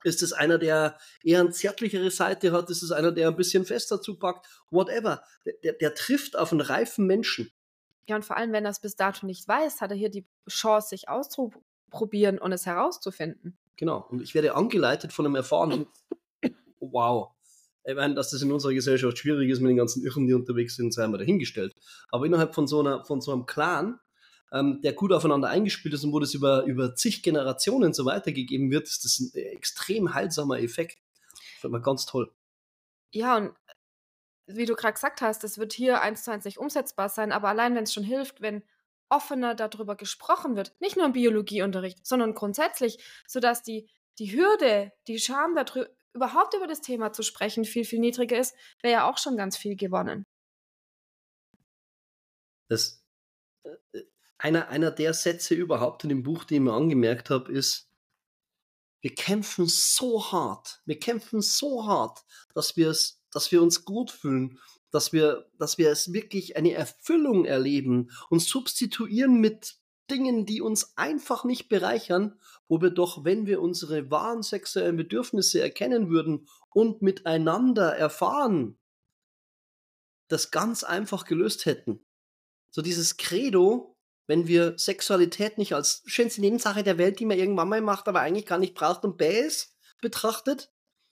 Ist 0.03 0.23
es 0.23 0.33
einer, 0.33 0.57
der 0.57 0.97
eher 1.23 1.41
eine 1.41 1.51
zärtlichere 1.51 2.09
Seite 2.09 2.51
hat? 2.51 2.71
Ist 2.71 2.81
es 2.81 2.91
einer, 2.91 3.11
der 3.11 3.27
ein 3.27 3.35
bisschen 3.35 3.65
fester 3.65 4.01
zupackt? 4.01 4.47
Whatever. 4.71 5.23
Der, 5.45 5.53
der, 5.63 5.73
der 5.73 5.93
trifft 5.93 6.35
auf 6.35 6.51
einen 6.51 6.61
reifen 6.61 7.05
Menschen. 7.05 7.51
Ja, 8.07 8.15
und 8.15 8.25
vor 8.25 8.37
allem, 8.37 8.51
wenn 8.51 8.65
er 8.65 8.71
es 8.71 8.81
bis 8.81 8.95
dato 8.95 9.25
nicht 9.25 9.47
weiß, 9.47 9.81
hat 9.81 9.91
er 9.91 9.97
hier 9.97 10.09
die 10.09 10.25
Chance, 10.49 10.89
sich 10.89 11.09
auszuprobieren 11.09 12.37
und 12.37 12.51
es 12.51 12.65
herauszufinden. 12.65 13.57
Genau. 13.77 14.05
Und 14.09 14.21
ich 14.21 14.35
werde 14.35 14.55
angeleitet 14.55 15.13
von 15.13 15.25
einem 15.25 15.35
erfahrenen. 15.35 15.87
wow. 16.79 17.31
Ich 17.85 17.95
meine, 17.95 18.13
dass 18.15 18.31
das 18.31 18.41
in 18.41 18.51
unserer 18.51 18.73
Gesellschaft 18.73 19.17
schwierig 19.17 19.49
ist 19.49 19.59
mit 19.59 19.69
den 19.69 19.77
ganzen 19.77 20.03
Irren, 20.03 20.25
die 20.25 20.33
unterwegs 20.33 20.75
sind, 20.75 20.93
sei 20.93 21.07
mal 21.07 21.17
dahingestellt. 21.17 21.73
Aber 22.09 22.25
innerhalb 22.25 22.55
von 22.55 22.67
so, 22.67 22.79
einer, 22.79 23.03
von 23.03 23.19
so 23.19 23.33
einem 23.33 23.45
Clan, 23.45 23.99
ähm, 24.53 24.81
der 24.83 24.93
gut 24.93 25.11
aufeinander 25.11 25.49
eingespielt 25.49 25.93
ist 25.93 26.03
und 26.03 26.13
wo 26.13 26.19
das 26.19 26.33
über, 26.33 26.63
über 26.63 26.95
zig 26.95 27.23
Generationen 27.23 27.93
so 27.93 28.05
weitergegeben 28.05 28.71
wird, 28.71 28.87
ist 28.87 29.03
das 29.03 29.19
ein 29.19 29.33
extrem 29.33 30.13
heilsamer 30.13 30.59
Effekt. 30.59 30.97
Finde 31.59 31.79
ich 31.79 31.83
ganz 31.83 32.05
toll. 32.05 32.31
Ja, 33.11 33.37
und 33.37 33.53
wie 34.47 34.65
du 34.65 34.75
gerade 34.75 34.93
gesagt 34.93 35.21
hast, 35.21 35.43
das 35.43 35.57
wird 35.57 35.73
hier 35.73 36.01
eins 36.01 36.23
zu 36.23 36.31
eins 36.31 36.45
nicht 36.45 36.57
umsetzbar 36.57 37.09
sein, 37.09 37.31
aber 37.31 37.49
allein 37.49 37.75
wenn 37.75 37.83
es 37.83 37.93
schon 37.93 38.03
hilft, 38.03 38.41
wenn 38.41 38.63
offener 39.09 39.55
darüber 39.55 39.95
gesprochen 39.95 40.55
wird, 40.55 40.73
nicht 40.79 40.97
nur 40.97 41.05
im 41.05 41.13
Biologieunterricht, 41.13 42.05
sondern 42.05 42.33
grundsätzlich, 42.33 43.03
sodass 43.27 43.61
die, 43.61 43.89
die 44.19 44.35
Hürde, 44.35 44.91
die 45.07 45.19
Scham 45.19 45.55
darüber, 45.55 45.89
überhaupt 46.13 46.53
über 46.53 46.67
das 46.67 46.81
Thema 46.81 47.11
zu 47.11 47.23
sprechen, 47.23 47.65
viel, 47.65 47.85
viel 47.85 47.99
niedriger 47.99 48.37
ist, 48.37 48.55
wäre 48.81 48.93
ja 48.93 49.09
auch 49.09 49.17
schon 49.17 49.35
ganz 49.35 49.57
viel 49.57 49.75
gewonnen. 49.75 50.25
Das, 52.69 53.03
äh, 53.63 54.03
einer, 54.37 54.67
einer 54.69 54.91
der 54.91 55.13
Sätze 55.13 55.55
überhaupt 55.55 56.03
in 56.03 56.09
dem 56.09 56.23
Buch, 56.23 56.43
den 56.43 56.57
ich 56.57 56.61
mir 56.61 56.73
angemerkt 56.73 57.29
habe, 57.29 57.51
ist, 57.51 57.89
wir 59.01 59.15
kämpfen 59.15 59.67
so 59.67 60.31
hart, 60.31 60.81
wir 60.85 60.97
kämpfen 60.97 61.41
so 61.41 61.85
hart, 61.85 62.23
dass 62.53 62.77
wir 62.77 62.89
es, 62.89 63.21
dass 63.33 63.51
wir 63.51 63.61
uns 63.61 63.85
gut 63.85 64.11
fühlen, 64.11 64.59
dass 64.91 65.11
wir, 65.11 65.49
dass 65.57 65.77
wir 65.77 65.89
es 65.89 66.13
wirklich 66.13 66.55
eine 66.55 66.73
Erfüllung 66.73 67.45
erleben 67.45 68.11
und 68.29 68.41
substituieren 68.41 69.39
mit 69.39 69.77
Dingen, 70.09 70.45
die 70.45 70.61
uns 70.61 70.97
einfach 70.97 71.45
nicht 71.45 71.69
bereichern, 71.69 72.39
wo 72.67 72.81
wir 72.81 72.89
doch, 72.89 73.23
wenn 73.23 73.45
wir 73.45 73.61
unsere 73.61 74.11
wahren 74.11 74.43
sexuellen 74.43 74.97
Bedürfnisse 74.97 75.61
erkennen 75.61 76.09
würden 76.09 76.47
und 76.69 77.01
miteinander 77.01 77.95
erfahren, 77.95 78.77
das 80.27 80.51
ganz 80.51 80.83
einfach 80.83 81.25
gelöst 81.25 81.65
hätten. 81.65 82.05
So 82.69 82.81
dieses 82.81 83.17
Credo, 83.17 83.97
wenn 84.27 84.47
wir 84.47 84.77
Sexualität 84.77 85.57
nicht 85.57 85.73
als 85.73 86.01
schönste 86.05 86.41
Nebensache 86.41 86.83
der 86.83 86.97
Welt, 86.97 87.19
die 87.19 87.25
man 87.25 87.37
irgendwann 87.37 87.69
mal 87.69 87.81
macht, 87.81 88.07
aber 88.07 88.21
eigentlich 88.21 88.45
gar 88.45 88.57
nicht 88.57 88.73
braucht 88.73 89.03
und 89.03 89.17
bäh 89.17 89.41
ist, 89.41 89.75
betrachtet, 90.01 90.72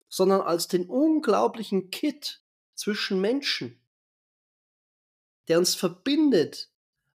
sondern 0.09 0.41
als 0.41 0.69
den 0.69 0.87
unglaublichen 0.87 1.91
Kit 1.91 2.43
zwischen 2.75 3.21
Menschen, 3.21 3.81
der 5.49 5.59
uns 5.59 5.75
verbindet 5.75 6.71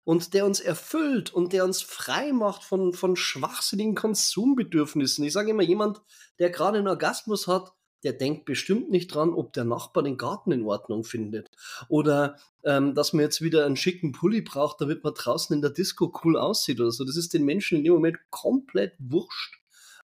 und 0.04 0.32
der 0.32 0.46
uns 0.46 0.60
erfüllt 0.60 1.34
und 1.34 1.52
der 1.52 1.64
uns 1.64 1.82
frei 1.82 2.32
macht 2.32 2.64
von, 2.64 2.94
von 2.94 3.16
schwachsinnigen 3.16 3.94
Konsumbedürfnissen. 3.94 5.24
Ich 5.24 5.32
sage 5.32 5.50
immer, 5.50 5.62
jemand, 5.62 6.00
der 6.38 6.50
gerade 6.50 6.78
einen 6.78 6.88
Orgasmus 6.88 7.46
hat, 7.46 7.72
der 8.04 8.12
denkt 8.12 8.44
bestimmt 8.44 8.90
nicht 8.90 9.08
dran, 9.08 9.34
ob 9.34 9.52
der 9.52 9.64
Nachbar 9.64 10.02
den 10.02 10.16
Garten 10.16 10.52
in 10.52 10.64
Ordnung 10.64 11.04
findet. 11.04 11.50
Oder 11.88 12.36
ähm, 12.64 12.94
dass 12.94 13.12
man 13.12 13.22
jetzt 13.22 13.42
wieder 13.42 13.66
einen 13.66 13.76
schicken 13.76 14.12
Pulli 14.12 14.40
braucht, 14.40 14.80
damit 14.80 15.02
man 15.02 15.14
draußen 15.14 15.54
in 15.54 15.62
der 15.62 15.72
Disco 15.72 16.12
cool 16.24 16.36
aussieht 16.36 16.80
oder 16.80 16.92
so. 16.92 17.04
Das 17.04 17.16
ist 17.16 17.34
den 17.34 17.44
Menschen 17.44 17.78
in 17.78 17.84
dem 17.84 17.94
Moment 17.94 18.18
komplett 18.30 18.94
wurscht. 18.98 19.58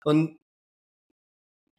Und 0.03 0.37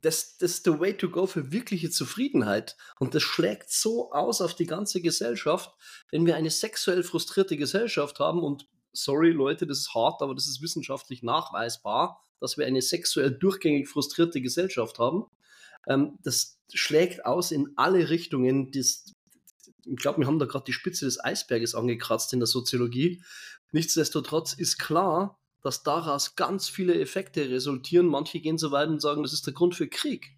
das, 0.04 0.36
das 0.36 0.52
ist 0.52 0.64
the 0.64 0.78
way 0.78 0.96
to 0.96 1.08
go 1.08 1.26
für 1.26 1.50
wirkliche 1.50 1.90
Zufriedenheit. 1.90 2.76
Und 2.98 3.14
das 3.14 3.22
schlägt 3.22 3.70
so 3.70 4.12
aus 4.12 4.40
auf 4.40 4.54
die 4.54 4.66
ganze 4.66 5.00
Gesellschaft, 5.00 5.74
wenn 6.10 6.26
wir 6.26 6.36
eine 6.36 6.50
sexuell 6.50 7.02
frustrierte 7.02 7.56
Gesellschaft 7.56 8.18
haben 8.20 8.42
und 8.42 8.68
sorry 8.92 9.30
Leute, 9.30 9.66
das 9.66 9.78
ist 9.78 9.94
hart, 9.94 10.20
aber 10.22 10.34
das 10.34 10.46
ist 10.46 10.60
wissenschaftlich 10.60 11.22
nachweisbar, 11.22 12.22
dass 12.40 12.58
wir 12.58 12.66
eine 12.66 12.82
sexuell 12.82 13.30
durchgängig 13.30 13.88
frustrierte 13.88 14.40
Gesellschaft 14.42 14.98
haben. 14.98 15.24
Ähm, 15.88 16.18
das 16.22 16.58
schlägt 16.72 17.24
aus 17.24 17.50
in 17.50 17.72
alle 17.76 18.10
Richtungen. 18.10 18.70
Das, 18.72 19.12
ich 19.84 19.96
glaube, 19.96 20.20
wir 20.20 20.26
haben 20.26 20.38
da 20.38 20.46
gerade 20.46 20.66
die 20.66 20.72
Spitze 20.72 21.06
des 21.06 21.22
Eisberges 21.22 21.74
angekratzt 21.74 22.32
in 22.32 22.40
der 22.40 22.46
Soziologie. 22.46 23.22
Nichtsdestotrotz 23.72 24.52
ist 24.52 24.78
klar, 24.78 25.40
dass 25.64 25.82
daraus 25.82 26.36
ganz 26.36 26.68
viele 26.68 27.00
Effekte 27.00 27.48
resultieren. 27.48 28.06
Manche 28.06 28.38
gehen 28.38 28.58
so 28.58 28.70
weit 28.70 28.88
und 28.90 29.00
sagen, 29.00 29.22
das 29.22 29.32
ist 29.32 29.46
der 29.46 29.54
Grund 29.54 29.74
für 29.74 29.88
Krieg. 29.88 30.36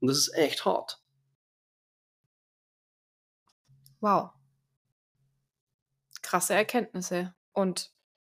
Und 0.00 0.08
das 0.08 0.18
ist 0.18 0.34
echt 0.34 0.64
hart. 0.64 1.00
Wow. 4.00 4.32
Krasse 6.20 6.52
Erkenntnisse. 6.52 7.32
Und 7.52 7.94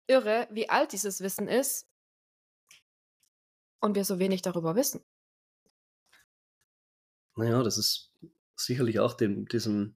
irre, 0.06 0.46
wie 0.50 0.68
alt 0.68 0.92
dieses 0.92 1.22
Wissen 1.22 1.48
ist 1.48 1.88
und 3.80 3.96
wir 3.96 4.04
so 4.04 4.18
wenig 4.18 4.42
darüber 4.42 4.76
wissen. 4.76 5.02
Naja, 7.36 7.62
das 7.62 7.78
ist 7.78 8.12
sicherlich 8.54 9.00
auch 9.00 9.14
dem, 9.14 9.48
diesem 9.48 9.96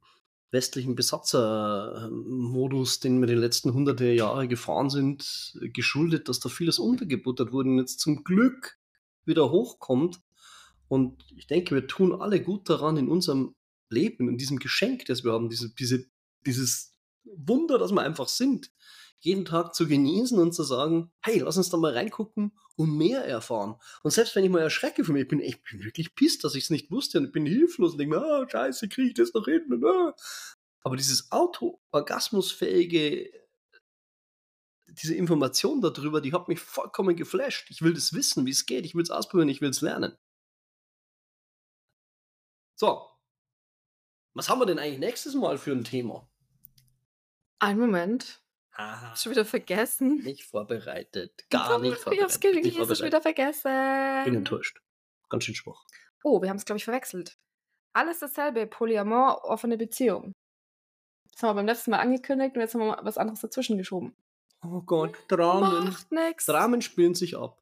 westlichen 0.51 0.95
Besatzermodus, 0.95 2.99
den 2.99 3.19
wir 3.19 3.27
die 3.27 3.35
letzten 3.35 3.73
hunderte 3.73 4.12
Jahre 4.12 4.47
gefahren 4.47 4.89
sind, 4.89 5.57
geschuldet, 5.73 6.27
dass 6.27 6.39
da 6.39 6.49
vieles 6.49 6.79
untergebuttert 6.79 7.51
wurde 7.51 7.69
und 7.69 7.77
jetzt 7.77 7.99
zum 7.99 8.23
Glück 8.23 8.77
wieder 9.25 9.51
hochkommt. 9.51 10.21
Und 10.88 11.23
ich 11.35 11.45
denke, 11.45 11.75
wir 11.75 11.88
tun 11.88 12.19
alle 12.19 12.41
gut 12.41 12.69
daran, 12.69 12.97
in 12.97 13.09
unserem 13.09 13.53
Leben, 13.89 14.27
in 14.27 14.38
diesem 14.38 14.57
Geschenk, 14.57 15.05
das 15.05 15.23
wir 15.23 15.33
haben, 15.33 15.49
diese, 15.49 15.71
diese, 15.73 16.05
dieses 16.45 16.95
Wunder, 17.23 17.77
dass 17.77 17.91
wir 17.91 18.01
einfach 18.01 18.27
sind, 18.27 18.71
jeden 19.19 19.45
Tag 19.45 19.75
zu 19.75 19.88
genießen 19.88 20.39
und 20.39 20.53
zu 20.53 20.63
sagen, 20.63 21.12
hey, 21.21 21.39
lass 21.39 21.58
uns 21.58 21.69
da 21.69 21.77
mal 21.77 21.93
reingucken 21.93 22.53
und 22.75 22.97
mehr 22.97 23.25
erfahren. 23.25 23.75
Und 24.03 24.12
selbst 24.12 24.36
wenn 24.36 24.45
ich 24.45 24.49
mal 24.49 24.62
erschrecke 24.62 25.03
von 25.03 25.13
mir, 25.13 25.21
ich 25.21 25.27
bin, 25.27 25.39
ich 25.39 25.62
bin 25.63 25.84
wirklich 25.84 26.15
pisst, 26.15 26.43
dass 26.43 26.55
ich 26.55 26.65
es 26.65 26.69
nicht 26.69 26.91
wusste 26.91 27.17
und 27.17 27.25
ich 27.25 27.32
bin 27.32 27.45
hilflos 27.45 27.91
und 27.91 27.97
denke 27.97 28.17
mir, 28.17 28.25
ah, 28.25 28.49
scheiße, 28.49 28.88
kriege 28.88 29.10
ich 29.10 29.13
das 29.15 29.34
noch 29.34 29.45
hin? 29.45 29.65
Und, 29.69 29.86
ah. 29.86 30.15
Aber 30.84 30.95
dieses 30.95 31.32
Auto-Orgasmusfähige, 31.32 33.32
diese 34.88 35.15
Information 35.15 35.82
darüber, 35.82 36.21
die 36.21 36.34
hat 36.34 36.47
mich 36.47 36.60
vollkommen 36.60 37.15
geflasht. 37.15 37.69
Ich 37.69 37.82
will 37.82 37.93
das 37.93 38.13
wissen, 38.13 38.45
wie 38.45 38.51
es 38.51 38.65
geht. 38.65 38.86
Ich 38.86 38.95
will 38.95 39.03
es 39.03 39.12
ausprobieren, 39.12 39.49
ich 39.49 39.62
will 39.62 39.69
es 39.69 39.82
lernen. 39.82 40.17
So. 42.75 43.05
Was 44.34 44.47
haben 44.47 44.60
wir 44.60 44.65
denn 44.65 44.79
eigentlich 44.79 44.99
nächstes 44.99 45.36
Mal 45.36 45.58
für 45.58 45.73
ein 45.73 45.84
Thema? 45.84 46.29
Ein 47.60 47.77
Moment. 47.77 48.41
Aha. 48.80 49.13
Schon 49.13 49.34
wieder 49.34 49.44
vergessen. 49.44 50.20
Nicht 50.24 50.46
vorbereitet. 50.46 51.46
Gar 51.50 51.80
nicht 51.80 51.94
Ich 51.94 52.00
vorbereitet. 52.00 52.24
hab's 52.24 52.39
Nicht 52.42 52.56
ich 52.65 52.80
hab's 52.80 52.88
vorbereitet. 52.88 53.06
wieder 53.06 53.22
vergessen. 53.22 54.24
Bin 54.24 54.36
enttäuscht. 54.36 54.80
Ganz 55.28 55.44
schön 55.44 55.56
schwach. 55.56 55.84
Oh, 56.24 56.42
wir 56.42 56.50
haben 56.50 56.56
es, 56.56 56.63
glaube 56.63 56.78
ich, 56.78 56.86
verwechselt. 56.86 57.38
Alles 57.92 58.20
dasselbe, 58.20 58.68
Polyamor, 58.68 59.44
offene 59.44 59.76
Beziehung. 59.78 60.32
Das 61.34 61.44
haben 61.44 61.50
wir 61.50 61.56
beim 61.56 61.65
letzten 61.65 61.92
Mal 61.92 62.00
angekündigt 62.00 62.56
und 62.56 62.62
jetzt 62.62 62.74
haben 62.74 62.82
wir 62.82 62.88
mal 62.96 63.00
was 63.04 63.18
anderes 63.18 63.42
dazwischen 63.42 63.78
geschoben. 63.78 64.15
Oh 64.63 64.82
Gott, 64.82 65.13
Dramen. 65.28 65.86
Macht 65.86 66.12
nix. 66.12 66.46
Dramen 66.46 66.82
spielen 66.82 67.15
sich 67.15 67.38
ab. 67.38 67.62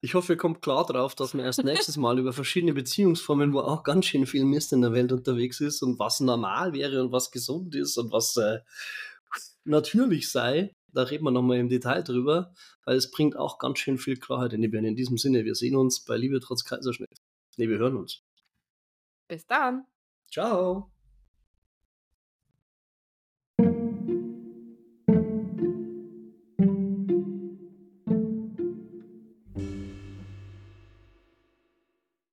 Ich 0.00 0.14
hoffe, 0.14 0.34
ihr 0.34 0.36
kommt 0.36 0.62
klar 0.62 0.86
drauf, 0.86 1.16
dass 1.16 1.34
wir 1.34 1.42
erst 1.42 1.64
nächstes 1.64 1.96
Mal 1.96 2.20
über 2.20 2.32
verschiedene 2.32 2.72
Beziehungsformen, 2.72 3.52
wo 3.52 3.60
auch 3.60 3.82
ganz 3.82 4.06
schön 4.06 4.26
viel 4.26 4.44
Mist 4.44 4.72
in 4.72 4.82
der 4.82 4.92
Welt 4.92 5.10
unterwegs 5.10 5.60
ist 5.60 5.82
und 5.82 5.98
was 5.98 6.20
normal 6.20 6.72
wäre 6.72 7.02
und 7.02 7.10
was 7.10 7.32
gesund 7.32 7.74
ist 7.74 7.96
und 7.98 8.12
was 8.12 8.36
äh, 8.36 8.60
natürlich 9.66 10.30
sei. 10.30 10.72
Da 10.92 11.02
reden 11.02 11.24
wir 11.24 11.30
nochmal 11.30 11.58
im 11.58 11.68
Detail 11.68 12.02
drüber, 12.02 12.54
weil 12.84 12.96
es 12.96 13.10
bringt 13.10 13.36
auch 13.36 13.58
ganz 13.58 13.78
schön 13.78 13.98
viel 13.98 14.16
Klarheit 14.16 14.54
in 14.54 14.62
die 14.62 14.68
Birne. 14.68 14.88
In 14.88 14.96
diesem 14.96 15.18
Sinne, 15.18 15.44
wir 15.44 15.54
sehen 15.54 15.76
uns 15.76 16.04
bei 16.04 16.16
Liebe 16.16 16.40
trotz 16.40 16.64
Kaiserschnitt. 16.64 17.20
Nee, 17.56 17.68
wir 17.68 17.78
hören 17.78 17.96
uns. 17.96 18.22
Bis 19.28 19.46
dann. 19.46 19.84
Ciao. 20.30 20.90